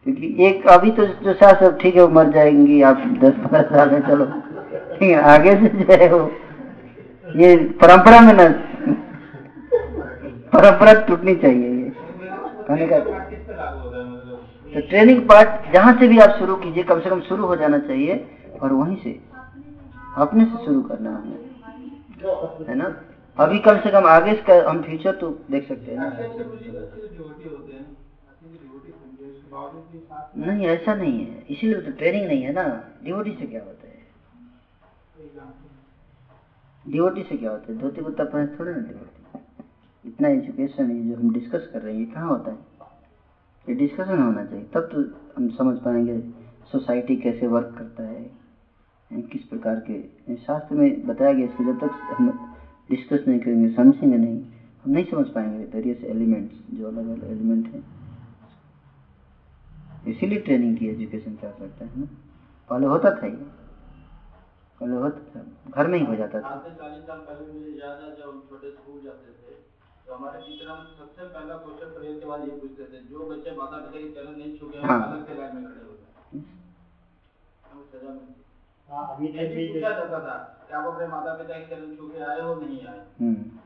[0.10, 3.62] क्योंकि एक अभी तो जो सास अब ठीक है, वो मर जाएँगी, आप दस पंद्रह
[3.64, 6.20] साल में चलो। ठीक है, आगे से जो है वो,
[7.36, 8.48] ये परंपरा में ना,
[10.54, 11.92] परंपरा टूटनी चाहिए ये।
[12.70, 13.00] का
[14.74, 17.80] तो ट्रेनिंग पार्ट जहाँ से भी आप शुरू कीजिए, कम से कम शुरू हो जाना
[17.80, 18.26] चाहिए,
[18.62, 19.20] और वहीं से,
[20.18, 22.96] अपने से शुरू करना हमें है ना?
[23.38, 26.10] अभी कम से कम आगे इसका हम फ्यूचर तो देख सकते हैं ना।
[30.38, 32.64] नहीं, ऐसा नहीं है। इसीलिए तो ट्रेनिंग नहीं है ना।
[33.04, 33.98] डिवोटी से क्या होता है?
[36.86, 37.78] डिवोटी से क्या होता है?
[37.80, 39.18] धोती कुत्ता पहन थोड़े ना डिवोटी
[40.06, 42.58] इतना एजुकेशन है जो हम डिस्कस कर रहे हैं, ये कहाँ होता है?
[43.70, 45.02] ये डिस्कशन होना चाहिए। तब तो
[45.36, 46.20] हम समझ पाएँगे
[46.72, 51.92] सोसाइटी कैसे वर्क करता है किस प्रकार के। शास्त्र में बताया गया इसको जब तक
[52.14, 52.30] हम
[52.90, 54.42] डिस्कस नहीं करेंगे, समझेंगे नहीं,
[54.84, 57.99] हम नहीं समझ पाएँगे वेरियस एलिमेंट्स जो अलग अलग एलिमेंट हैं।
[60.12, 62.06] इसीलिए ट्रेनिंग की एजुकेशन क्या करता है ना?
[62.70, 63.48] पहले होता था ये।
[64.82, 67.72] पहले होता था। घर में ही हो जाता था। आज से चालीस साल पहले मुझे
[67.82, 69.58] याद जब हम छोटे स्कूल जाते थे
[70.08, 73.56] तो हमारे टीचर हम सबसे पहला क्वेश्चन प्रेयर के बाद ये पूछते थे जो बच्चे
[73.58, 76.42] माता पिता के चरण नहीं छू गए हाँ। अलग से लाइन में खड़े हो जाए?
[77.72, 78.38] हमें सजा मिलती
[78.88, 80.38] हाँ अभी पूछा जाता था
[80.68, 83.02] कि आप अपने माता पिता के चरण छू के आए हो नहीं आए?
[83.22, 83.60] हम्म।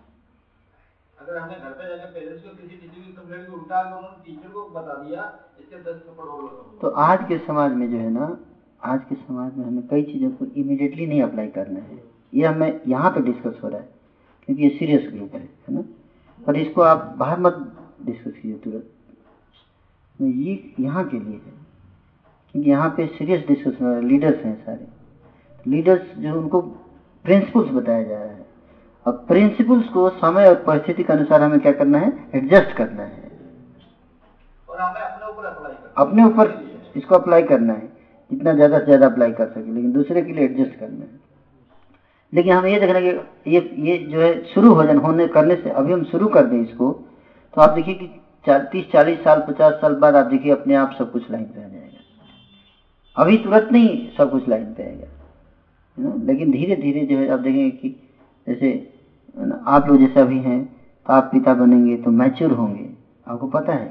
[1.24, 4.24] अगर हमने घर पे जाकर पेरेंट्स को किसी टीचर की कंप्लेंट को उल्टा के उन्होंने
[4.26, 5.21] टीचर को बता दिया,
[5.59, 8.26] इसके दस थप्पड़ और लगाओ तो आज के समाज में जो है ना,
[8.82, 12.01] आज के समाज में हमें कई चीज़ों को इमीडिएटली नहीं अप्लाई करना है।
[12.34, 13.88] ये हमें यहाँ पे डिस्कस हो रहा है,
[14.43, 15.84] क्योंकि ये सीरियस ग्रुप है है ना?
[16.39, 17.65] पर इसको आप बाहर मत
[18.01, 18.89] डिस्कस कीजिए तुरंत।
[20.19, 21.53] तो ये यहाँ के लिए है,
[22.55, 24.88] क्योंकि यहाँ पे सीरियस डिस्कस हो रहा है लीडर्स हैं सारे।
[25.65, 26.61] लीडर्स जो उनको
[27.26, 28.43] प्रिंसिपल्स बताया जा रहा है
[29.06, 32.12] अब प्रिंसिपल्स को समय और परिस्थिति के अनुसार हमें क्या करना है?
[32.36, 33.32] एडजस्ट करना है।
[34.68, 37.91] और हमें अपने ऊपर अप्लाई करना अपने ऊपर इसको अप्लाई करना है।
[38.32, 41.22] जितना ज़्यादा से ज़्यादा अप्लाई कर सके लेकिन दूसरे के लिए एडजस्ट करना है।
[42.34, 43.10] लेकिन हम ये देखना कि
[43.49, 46.60] ये ये जो है शुरू हो जाने होने करने से अभी हम शुरू कर दें
[46.62, 46.91] इसको
[47.54, 48.08] तो आप देखिए कि
[48.45, 51.68] तीस चालीस साल पचास साल बाद आप देखिए अपने आप सब कुछ लाइन पे आ
[51.68, 51.91] जाएगा।
[53.18, 57.70] अभी तुरंत नहीं सब कुछ लाइन पे आएगा। लेकिन धीरे धीरे जो है आप देखेंगे
[57.72, 57.89] कि
[58.47, 58.72] जैसे
[59.67, 60.63] आप लोग जैसे अभी हैं
[61.05, 62.89] तो आप पिता बनेंगे तो मैच्योर होंगे।
[63.27, 63.88] आपको पता है।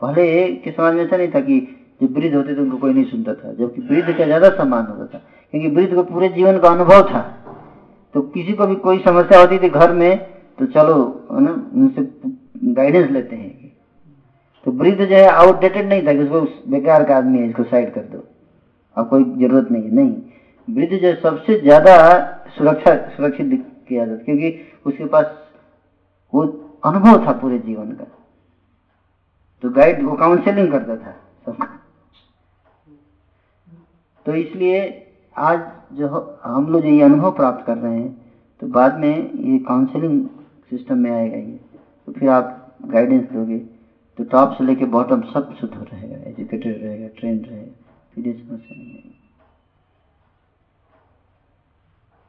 [0.00, 1.60] पहले के समाज में ऐसा नहीं था कि
[2.00, 5.06] जब वृद्ध होते थे उनको कोई नहीं सुनता था, जबकि वृद्ध का ज़्यादा सम्मान होता
[5.06, 5.22] था,
[5.54, 7.20] क्योंकि वृद्ध को पूरे जीवन का अनुभव था।
[8.14, 10.18] तो किसी को भी कोई समस्या होती थी घर में
[10.58, 10.96] तो चलो,
[11.32, 12.08] है ना, उनसे
[12.74, 13.72] गाइडेंस लेते हैं।
[14.66, 17.92] तो वृद्ध जो है आउटडेटेड नहीं था कि उसको बेकार का आदमी है, इसको साइड
[17.94, 18.24] कर दो।
[18.96, 20.14] अब कोई ज़रूरत नहीं है। नहीं,
[20.68, 21.96] वृद्ध जो सबसे ज़्यादा
[22.56, 23.46] सुरक्षा, सुरक्षित
[23.90, 24.48] किया जाता क्योंकि
[24.86, 25.26] उसके पास
[26.32, 26.46] वो
[26.84, 28.04] अनुभव था पूरे जीवन का।
[29.62, 31.12] तो गाइड वो काउंसलिंग करता था
[34.26, 34.78] तो इसलिए
[35.36, 35.60] आज
[35.92, 36.08] जो
[36.44, 38.10] हम लोग ये अनुभव प्राप्त कर रहे हैं
[38.62, 40.26] तो बाद में ये काउंसलिंग
[40.70, 41.58] सिस्टम में आएगा ये
[42.06, 43.58] तो फिर आप गाइडेंस दोगे
[44.18, 47.72] तो टॉप से लेके बॉटम सब शुद्ध रहेगा एजुकेटेड रहेगा ट्रेंड रहेगा,
[48.14, 49.14] फिर ये समस्या नहीं आएगी।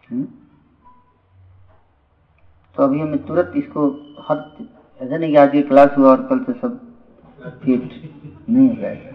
[0.09, 0.26] हम्म?
[2.82, 3.82] तो अभी हमें तुरंत इसको
[4.19, 4.38] हर
[4.99, 6.77] ऐसा नहीं कि आज ये क्लास हुआ और कल से सब
[7.63, 7.84] फिट
[8.49, 9.11] नहीं हो जाएगा।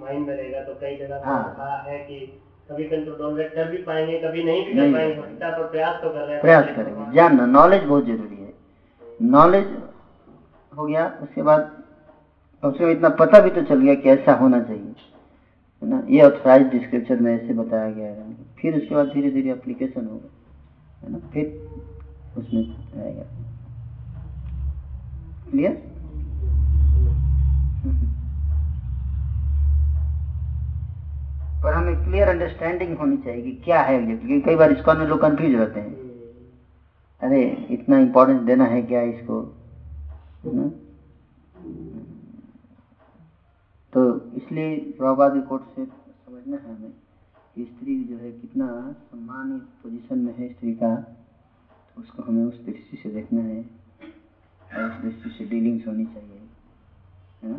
[0.00, 2.18] माइंड में रहेगा तो कई जगह हाँ। है कि
[2.70, 6.32] कभी कंट्रोल कर भी पाएँगे कभी नहीं भी कर पाएँगे कर प्रयास तो कर रहे
[6.32, 8.52] हैं। प्रयास करेंगे। जानना नॉलेज बहुत ज़रूरी है।
[9.30, 9.66] नॉलेज
[10.72, 11.70] हो गया उसके बाद
[12.62, 14.94] कम से कम इतना पता भी तो चल गया कि ऐसा होना चाहिए।
[15.82, 16.02] है ना?
[16.08, 20.28] ये ऑथराइज डिस्क्रिप्शन में ऐसे बताया गया है। फिर उसके बाद धीरे धीरे एप्लीकेशन होगा,
[21.02, 21.18] है ना?
[21.18, 21.46] फिर
[22.36, 22.62] उसमें
[23.04, 23.22] आएगा।
[25.50, 25.72] क्लियर
[31.62, 35.20] पर हमें क्लियर अंडरस्टैंडिंग होनी चाहिए कि क्या है ये क्योंकि कई बार इसको लोग
[35.20, 35.94] कंफ्यूज रहते हैं।
[37.20, 39.54] अरे, इतना इम्पोर्टेंस देना है क्या इसको?
[40.46, 40.68] ना?
[43.92, 47.07] तो इसलिए प्रभुपाद कोर्ट से समझना है हमें।
[47.64, 48.66] स्त्री जो है कितना
[49.10, 50.94] सम्मानित पोजीशन में है स्त्री का
[51.94, 56.38] तो उसको हमें उस दृष्टि से देखना है और उस दृष्टि से डीलिंग्स होनी चाहिए
[57.42, 57.58] है ना?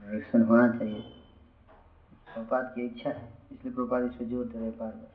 [0.00, 1.00] प्रोडक्शन होना चाहिए।
[2.26, 5.10] प्रभुपाद की इच्छा है इसलिए प्रभुपाद इस पर ज़ोर दे रहे बार बार।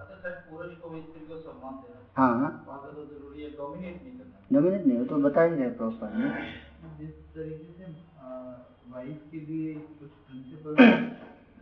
[0.00, 3.04] अच्छा सर पुरुष को भी स्त्री को सम्मान देना हाँ। हाँ तो
[3.58, 4.18] डोमिनेट नहीं
[4.52, 6.30] डोमिनेट हो तो बता ही रहे प्रभुपाद ने?
[6.98, 7.84] जिस तरीके से
[8.92, 10.72] वाइफ के लिए कुछ प्रिंसिपल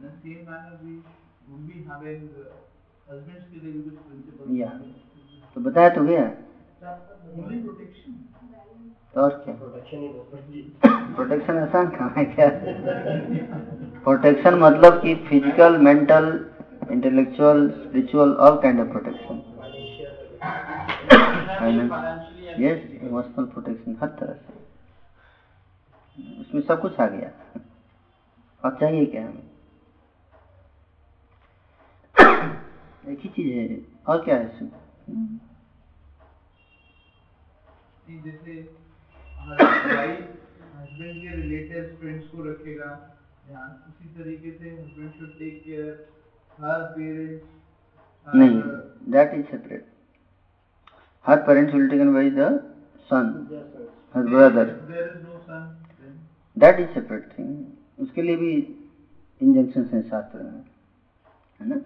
[0.00, 2.28] बी हैविंग
[3.10, 4.68] हस्बैंड्स के लिए भी कुछ प्रिंसिपल या।
[5.56, 6.26] तो बताया तो गया।
[9.14, 9.54] तो और क्या?
[11.14, 12.48] प्रोटेक्शन ही आसान काम है क्या?
[14.04, 16.28] प्रोटेक्शन मतलब कि physical mental
[16.90, 19.40] intellectual spiritual all kind of protection
[22.58, 24.52] yes emotional protection हर तरह से।
[26.40, 27.30] उसमें सब कुछ आ गया।
[28.62, 29.57] अब चाहिए क्या हमें?
[33.08, 34.70] एक ही चीज़ है और क्या है इसमें
[38.24, 38.52] जैसे
[40.70, 42.90] हस्बैंड के फ्रेंड्स को रखेगा
[43.46, 45.92] ध्यान उसी तरीके से husband should take care
[46.58, 48.62] her parents नहीं
[49.12, 49.86] that is separate
[51.24, 52.48] her parents will taken by the
[53.10, 53.30] son
[54.14, 54.72] her brother
[56.56, 58.52] that is separate thing उसके लिए भी
[59.40, 60.64] इंजंक्शन है शास्त्र में
[61.60, 61.80] है ना?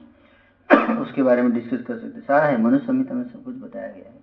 [1.02, 4.10] उसके बारे में डिस्कस कर सकते सारा है मनुष्य संहिता में सब कुछ बताया गया
[4.10, 4.20] है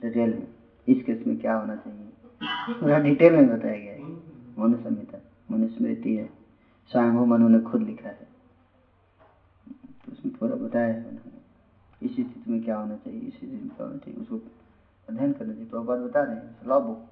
[0.00, 0.46] डिटेल में
[0.86, 4.00] इस केस में क्या होना चाहिए पूरा डिटेल में बताया गया है
[4.58, 5.18] मनुष्य संहिता
[5.50, 6.28] मनुस्मृति है
[6.90, 8.28] स्वयं मनु ने खुद लिखा है
[10.04, 13.68] तो उसमें पूरा बताया है उन्होंने इस स्थिति में क्या होना चाहिए इस स्थिति में
[13.68, 14.36] क्या होना चाहिए उसको
[15.08, 17.08] अध्ययन करना चाहिए प्रभुपाद बता रहे हैं लॉ बुक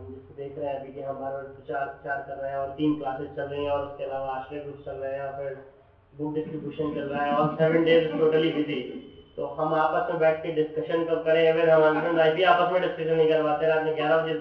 [0.00, 2.58] हम जिसको देख रहे हैं अभी कि हम बार बार प्रचार प्रचार कर रहे हैं
[2.58, 5.32] और तीन क्लासेस चल रही हैं और उसके अलावा आश्रय ग्रुप चल रहे हैं और
[5.38, 5.56] फिर
[6.14, 8.78] बुक डिस्ट्रीब्यूशन चल रहा है और सेवन डेज़ टोटली बिज़ी
[9.36, 11.52] तो हम आपस में बैठ के डिस्कशन कब करें?
[11.52, 14.34] अगर हम हस्बैंड वाइफ भी आपस में डिस्कशन नहीं करवाते रात में ग्यारह बजे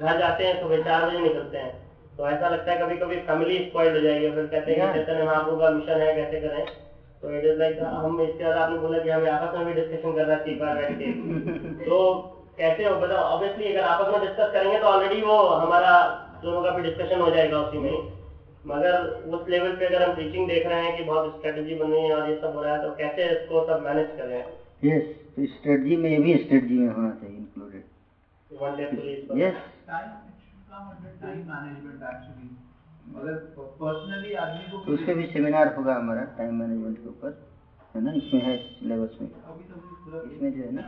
[0.00, 1.72] घर जाते हैं सुबह चार बजे निकलते हैं।
[2.16, 5.24] तो ऐसा लगता है कभी कभी फैमिली स्पॉइल्ड हो जाएगी फिर कहते हैं कि चैतन्य
[5.24, 6.66] महाप्रभु का मिशन है कैसे करें?
[7.22, 10.14] तो इट इज़ लाइक हम इसके बाद आपने बोला कि हमें आपस में भी डिस्कशन
[10.14, 11.12] करना चाहिए बार बैठ के।
[11.84, 11.98] तो
[12.58, 15.92] कैसे हो बताओ। ऑब्वियसली अगर आपस में डिस्कस करेंगे तो ऑलरेडी वो हमारा
[16.42, 17.96] दोनों का भी डिस्कशन हो जाएगा उसी में।
[18.66, 18.94] मगर
[19.34, 22.14] उस लेवल पे अगर हम टीचिंग देख रहे हैं कि बहुत स्ट्रेटजी बन रही है
[22.14, 24.38] और ये सब हो रहा है तो कैसे इसको सब मैनेज करें
[24.84, 25.04] यस
[25.36, 27.84] तो स्ट्रेटजी में ये भी स्ट्रेटजी में होना चाहिए included
[28.96, 29.56] police yes
[29.88, 32.48] time it should come under time management actually
[33.18, 33.34] अगर
[33.80, 37.30] पर्सनली आदमी को तो उसके भी सेमिनार होगा हमारा टाइम मैनेजमेंट के ऊपर।
[37.94, 38.12] है ना?
[38.12, 39.75] इसमें है सिलेबस में। अभी तो
[40.06, 40.82] इसमें जो है ना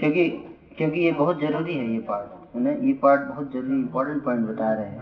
[0.00, 0.28] क्योंकि
[0.76, 4.48] क्योंकि ये बहुत ज़रूरी है ये पार्ट है ना ये पार्ट बहुत ज़रूरी इंपॉर्टेंट पॉइंट
[4.48, 4.98] बता रहे हैं।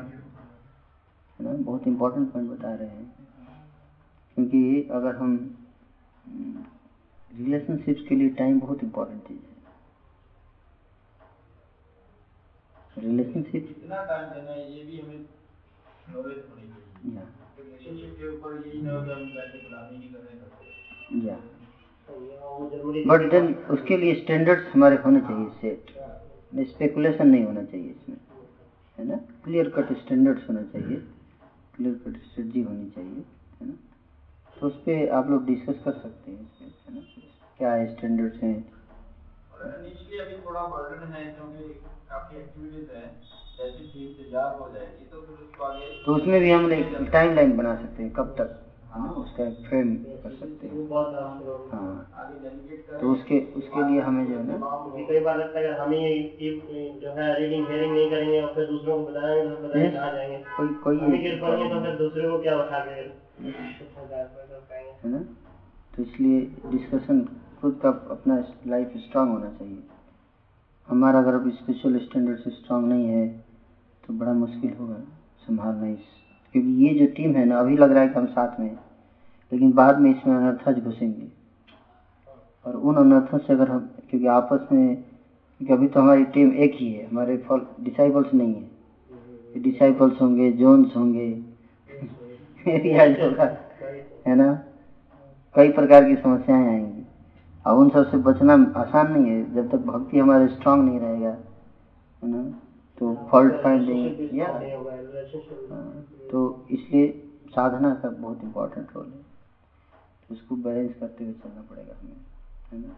[1.38, 1.52] है ना?
[1.52, 3.14] बहुत इंपॉर्टेंट पॉइंट बता रहे हैं।
[4.34, 5.56] क्योंकि अगर हम
[7.36, 9.56] रिलेशनशिप्स के लिए टाइम बहुत इम्पोर्टेंट चीज़ है।
[12.98, 13.74] रिलेशनशिप
[23.06, 25.90] बट देन उसके लिए स्टैंडर्ड्स हमारे होने चाहिए सेट
[26.66, 28.16] स्पेकुलेशन नहीं होना चाहिए इसमें,
[28.98, 29.16] है ना?
[29.44, 30.96] क्लियर कट स्टैंडर्ड्स होना चाहिए.
[31.74, 33.24] क्लियर कट स्ट्रेटजी होनी चाहिए,
[33.60, 33.74] है ना?
[34.60, 37.00] तो उस पर आप लोग डिस्कस कर सकते हैं इसमें, है ना?
[37.58, 38.56] क्या स्टैंडर्ड्स हैं?
[40.18, 41.68] अभी थोड़ा बर्डन है, क्योंकि
[42.10, 43.20] काफ़ी एक्टिविटीज़ हैं।
[43.56, 43.64] तो
[46.06, 48.50] तो उसमें भी हम एक टाइम लाइन बना सकते हैं कब तक
[48.94, 49.10] है ना?
[49.22, 50.88] उसका फ्रेम कर सकते हैं।
[51.72, 52.12] हाँ।
[53.00, 54.56] तो उसके उसके लिए हमें जो है ना
[55.08, 56.50] कई बार लगता है हम ही ये
[57.02, 60.38] जो है रीडिंग हेयरिंग नहीं करेंगे और फिर दूसरों को बताएँगे तो नहीं कहाँ जाएँगे।
[60.56, 62.90] कोई कोई गिर पड़ेंगे तो फिर दूसरे को क्या उठा के
[65.02, 65.24] है ना?
[65.96, 67.24] तो इसलिए डिस्कशन
[67.60, 69.82] खुद का अपना लाइफ स्ट्रांग होना चाहिए।
[70.88, 73.45] हमारा अगर अब स्पेशल स्टैंडर्ड से स्ट्रांग नहीं है।
[74.06, 74.96] तो बड़ा मुश्किल होगा
[75.46, 75.98] संभालना इस,
[76.52, 78.76] क्योंकि ये जो टीम है ना, अभी लग रहा है कि हम साथ में
[79.52, 81.28] लेकिन बाद में इसमें अनर्थज घुसेंगे।
[82.64, 86.74] और उन अनर्थों से अगर हम, क्योंकि आपस में, क्योंकि अभी तो हमारी टीम एक
[86.74, 91.42] ही है, हमारे फॉल डिसाइबल्स नहीं है। डिसाइबल्स होंगे, जोन्स होंगे
[94.26, 94.62] है ना?
[95.54, 97.04] कई प्रकार की समस्याएँ आएँगी।
[97.66, 101.30] और उन सबसे बचना आसान नहीं है, जब तक भक्ति हमारे स्ट्रांग नहीं रहेगा,
[102.22, 102.65] है ना?
[102.98, 104.48] तो फॉल्ट फाइंडिंग या
[106.30, 106.40] तो
[106.70, 107.10] इसलिए
[107.54, 109.20] साधना का बहुत इम्पोर्टेंट रोल है।
[110.28, 112.16] तो उसको बैलेंस करते हुए चलना पड़ेगा हमें
[112.72, 112.94] है ना?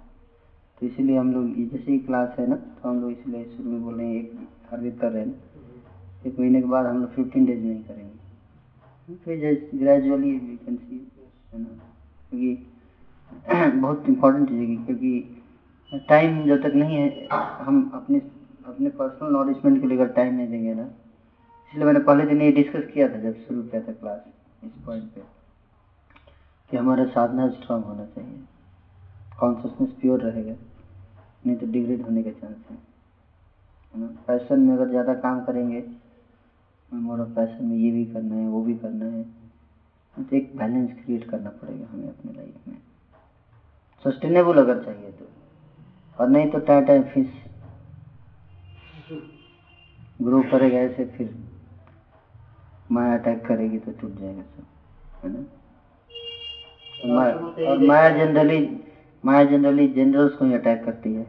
[0.79, 3.83] तो इसीलिए हम लोग जैसे ही क्लास है ना तो हम लोग इसलिए शुरू में
[3.83, 4.33] बोल रहे हैं एक
[4.71, 5.35] हर वीक कर रहे हैं ना।
[6.27, 9.39] एक महीने के बाद हम लोग फिफ्टीन डेज़ नहीं करेंगे। फिर
[9.75, 11.07] ग्रेजुअली वी कैन सी
[11.53, 11.69] है ना?
[12.31, 12.59] क्योंकि
[13.81, 17.27] बहुत इम्पोर्टेंट चीज़ है क्योंकि टाइम जब तक नहीं है
[17.65, 18.21] हम अपने
[18.69, 20.83] अपने पर्सनल नॉलेजमेंट के लिए अगर टाइम नहीं देंगे ना,
[21.71, 24.21] इसलिए मैंने पहले दिन ये डिस्कस किया था जब शुरू किया था क्लास
[24.65, 25.21] इस पॉइंट पे,
[26.71, 28.39] कि हमारा साधना स्ट्रांग होना चाहिए।
[29.39, 30.55] कॉन्शियसनेस प्योर रहेगा,
[31.47, 32.77] नहीं तो डिग्रेड होने के चांस है।
[33.95, 34.07] है ना?
[34.27, 35.85] पैशन में अगर ज़्यादा काम करेंगे
[36.91, 39.23] मोर ऑफ़ पैशन में ये भी करना है, वो भी करना है
[40.17, 42.77] तो एक बैलेंस क्रिएट करना पड़ेगा हमें अपने लाइफ में।
[44.05, 45.27] सस्टेनेबल अगर चाहिए तो
[46.19, 47.27] और नहीं तो टाइम टाइम फ़िश
[50.23, 51.35] ग्रो करेगा ऐसे फिर
[52.93, 54.65] माया अटैक करेगी तो टूट जाएगा सब
[55.25, 55.39] है ना?
[57.05, 58.81] और माया- और माया जनरली
[59.25, 61.27] माया जनरली जनरल्स को ही अटैक करती है।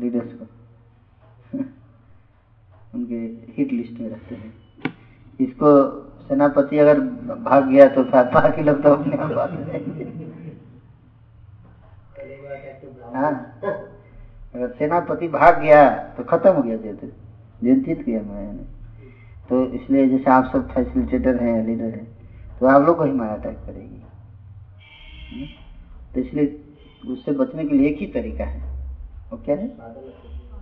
[0.00, 0.44] लीडर्स को।
[2.94, 3.14] उनके
[3.52, 4.54] हिट लिस्ट में रहते हैं।
[5.40, 7.00] इसको सेनापति अगर
[7.36, 10.04] भाग गया तो बाकी लोग तो अपने आप भाग जाएँगे।
[13.14, 13.58] हाँ।
[14.54, 16.74] अगर सेनापति भाग गया तो खत्म हो गया
[17.64, 18.52] युद्ध जीत गया माया
[19.48, 22.06] तो इसलिए जैसे आप सब फैसिलिटेटर हैं लीडर हैं
[22.60, 24.02] तो आप लोग को ही माया अटैक करेगी।
[25.32, 25.46] हम्म?
[26.14, 26.64] तो इसलिए
[27.06, 28.60] उससे बचने के लिए एक ही तरीका है।
[29.30, 29.68] वो क्या है?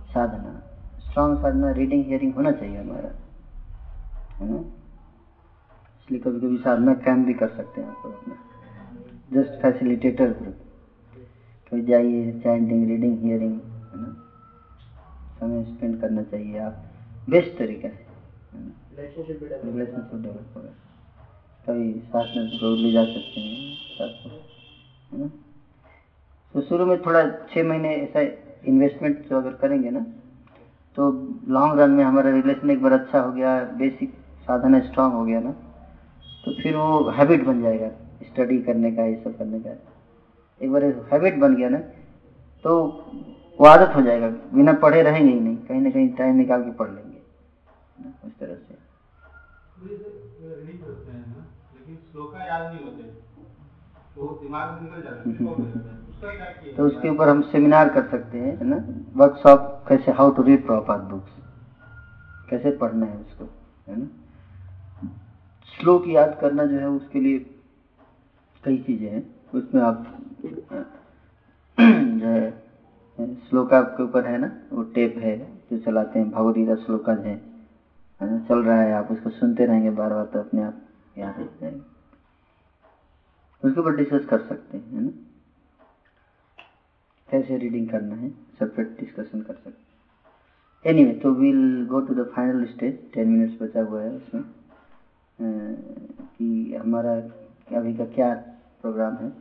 [0.07, 0.61] साधना।
[0.99, 3.09] स्ट्रांग साधना रीडिंग हियरिंग होना चाहिए हमारा।
[4.37, 4.57] है ना?
[4.57, 8.35] इसलिए कभी कभी साधना कैंप भी कर सकते हैं आप अपना।
[9.33, 10.55] जस्ट फैसिलिटेटर ग्रुप
[11.71, 13.59] कभी जाइए चैंटिंग रीडिंग हियरिंग
[13.91, 14.09] है ना?
[15.39, 16.73] समय स्पेंड करना चाहिए आप।
[17.29, 18.09] बेस्ट तरीका है।
[18.93, 20.69] रिलेशनशिप डेवलप होगा
[21.65, 24.13] कभी साथ में रोज ले जा सकते हैं। साथ
[25.11, 25.29] है ना?
[26.53, 28.21] तो शुरू में थोड़ा छः महीने ऐसा
[28.67, 29.99] इन्वेस्टमेंट जो अगर करेंगे ना
[30.97, 31.11] तो
[31.47, 34.13] लॉन्ग रन में हमारा रिलेशन एक बार अच्छा हो गया बेसिक
[34.47, 35.51] साधना स्ट्रांग हो गया ना
[36.45, 37.89] तो फिर वो हैबिट बन जाएगा।
[38.23, 39.71] स्टडी करने का ये सब करने का।
[40.61, 41.79] एक बार हैबिट बन गया ना
[42.63, 42.73] तो
[43.59, 46.71] वो आदत हो जाएगा बिना पढ़े रहेंगे ही नहीं कहीं ना कहीं टाइम निकाल के
[46.73, 47.19] पढ़ लेंगे।
[48.25, 48.79] उस तरह से।
[54.15, 57.09] तो वो दिमाग में निकल जाते हैं खो जाते हैं। उसका क्या किया तो उसके
[57.09, 58.77] ऊपर हम सेमिनार कर सकते हैं है ना?
[59.15, 61.31] वर्कशॉप कैसे how to read proper books
[62.49, 63.45] कैसे पढ़ना है उसको
[63.87, 64.07] है ना?
[65.69, 67.37] श्लोक याद करना जो है उसके लिए
[68.63, 69.23] कई चीज़ें हैं।
[69.53, 70.05] उसमें आप
[71.77, 72.49] जो है
[73.19, 74.59] श्लोका के ऊपर है ना?
[74.73, 77.51] वो टेप है, जो चलाते हैं, भगवदगीता श्लोका है।
[78.21, 78.39] ना?
[78.49, 80.81] चल रहा है, आप उसको सुनते रहेंगे बार बार तो अपने आप
[81.17, 81.83] याद हो जाएगा।
[83.67, 85.11] उसके ऊपर डिस्कस कर सकते हैं, है ना?
[87.31, 89.91] कैसे रीडिंग करना है सेपरेट डिस्कशन कर सकते हैं।
[90.85, 94.43] एनीवे तो we'll go to the final stage ten minutes बचा हुआ है उसमें।
[96.37, 97.13] कि हमारा
[97.77, 98.35] अभी का क्या
[98.81, 99.40] प्रोग्राम है?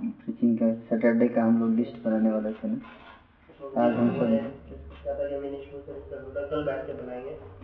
[0.00, 2.78] प्रीचिंग का सैटरडे का हम लोग लिस्ट बनाने वाले थे ना।
[3.82, 4.30] आज हम सब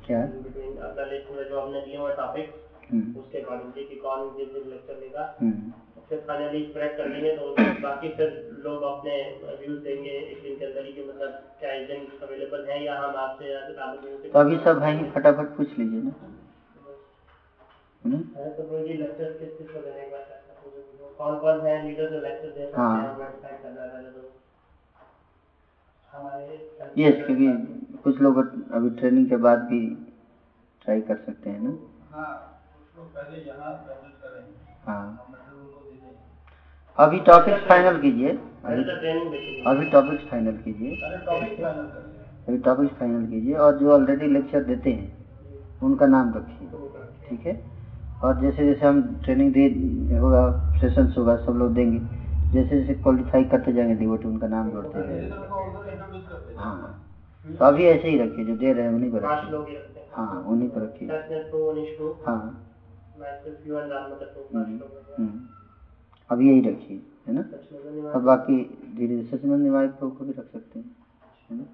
[0.06, 0.20] क्या?
[0.26, 0.78] बिटवीन
[1.10, 2.54] लिस्ट में जो हमने दिए हुए टॉपिक
[2.90, 3.40] हम्म, उसके
[3.84, 5.70] कि कौन जिस दिन लेक्चर लेगा। हम्म,
[6.08, 9.16] फिर फाइनली स्प्रेड कर लेंगे तो बाकी फिर लोग अपने
[9.60, 11.30] व्यूज़ देंगे एक दिन के अंदर ही मतलब
[11.60, 14.56] क्या इस दिन अवेलेबल है या हम आपसे या फिर आप लोगों से तो अभी
[14.56, 16.12] सब ही फटाफट पूछ लीजिए ना।
[18.04, 18.62] है ना है तो
[18.94, 20.18] लेक्चर किस किस को देने का
[21.20, 23.08] कौन कौन है लीडर जो लेक्चर दे सकते हाँ। हैं
[23.46, 24.20] हैं तो।
[26.12, 26.44] हमारे
[26.98, 27.48] यस क्योंकि
[28.04, 28.38] कुछ लोग
[28.72, 29.80] अभी ट्रेनिंग के बाद भी
[30.84, 31.70] ट्राई कर सकते हैं ना।
[32.10, 32.30] हाँ
[32.80, 34.54] उसको पहले यहाँ पेमेंट करेंगे।
[34.86, 35.26] हाँ।
[36.98, 38.30] अभी टॉपिक्स फाइनल कीजिए।
[38.64, 41.60] अभी तो अभी टॉपिक्स फाइनल कीजिए। टॉपिक
[42.48, 47.54] अभी टॉपिक्स फाइनल कीजिए और जो ऑलरेडी लेक्चर देते हैं उनका नाम रखिए। ठीक है?
[48.22, 49.66] और जैसे जैसे हम ट्रेनिंग दे
[50.18, 51.98] होगा सेशंस होगा सब लोग देंगे।
[52.52, 56.58] जैसे जैसे क्वालिफाई करते जाएँगे डिवोटी उनका नाम जोड़ते जाएँगे। इंट्रोड्यूस करते हैं?
[56.58, 57.06] हाँ
[57.44, 60.42] तो अभी ऐसे ही रखिए जो दे रहे हैं उन्हीं पाँच रखिए। ही हैं। हाँ
[60.46, 61.08] उन्हीं को रखिए।
[62.26, 62.66] हाँ।
[64.54, 64.80] हम्म, हैं।
[65.18, 65.40] हम्म।
[66.30, 67.40] अब यही रखिए है ना?
[67.40, 68.62] निवास और बाकी
[68.96, 70.90] धीरे धीरे सचिनंद निवाय को भी रख सकते हैं
[71.50, 71.64] है ना?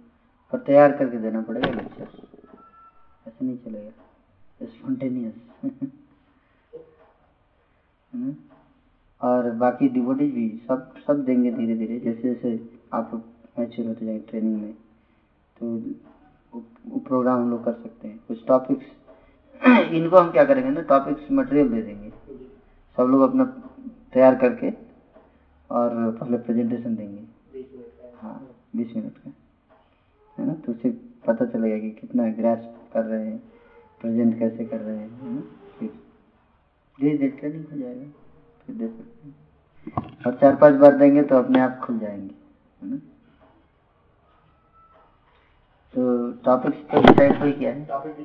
[0.52, 2.02] पर तैयार करके देना पड़ेगा लेक्चर
[3.26, 5.70] ऐसे नहीं चलेगा। स्पॉन्टेनियस है
[9.20, 12.60] और बाकी डिवोटीज भी सब सब देंगे धीरे धीरे जैसे जैसे
[12.92, 13.14] आप
[13.58, 14.72] मैच्योर होते जाएँगे ट्रेनिंग में
[15.56, 15.66] तो
[16.54, 18.84] वो, प्रोग्राम हम लोग कर सकते हैं। कुछ टॉपिक्स
[19.92, 22.10] इनको हम क्या करेंगे ना टॉपिक्स मटेरियल दे देंगे।
[22.96, 23.44] सब लोग अपना
[24.12, 24.70] तैयार करके
[25.70, 27.24] और पहले प्रेजेंटेशन देंगे।
[28.14, 29.32] हाँ बीस मिनट का।
[30.38, 30.54] है ना?
[30.54, 30.90] तो उससे
[31.26, 33.38] पता चलेगा कि कितना ग्रास कर रहे हैं
[34.00, 35.42] प्रेजेंट कैसे कर रहे हैं
[37.00, 38.06] धीरे धीरे नहीं हो जाएगा।
[38.66, 39.34] फिर दे सकते हैं।
[40.26, 42.34] और चार पाँच बार देंगे तो अपने आप खुल जाएँगे
[42.82, 42.96] है ना?
[45.94, 48.16] तो टॉपिक्स तो डिसाइड हो गया है। टॉपिक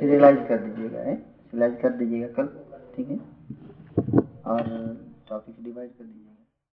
[0.00, 1.16] सीरियलाइज कर दीजिएगा। है?
[1.16, 2.46] सीरियलाइज कर दीजिएगा कल
[2.96, 3.16] ठीक है?
[4.46, 4.62] और
[5.28, 6.31] टॉपिक डिवाइड कर दीजिएगा।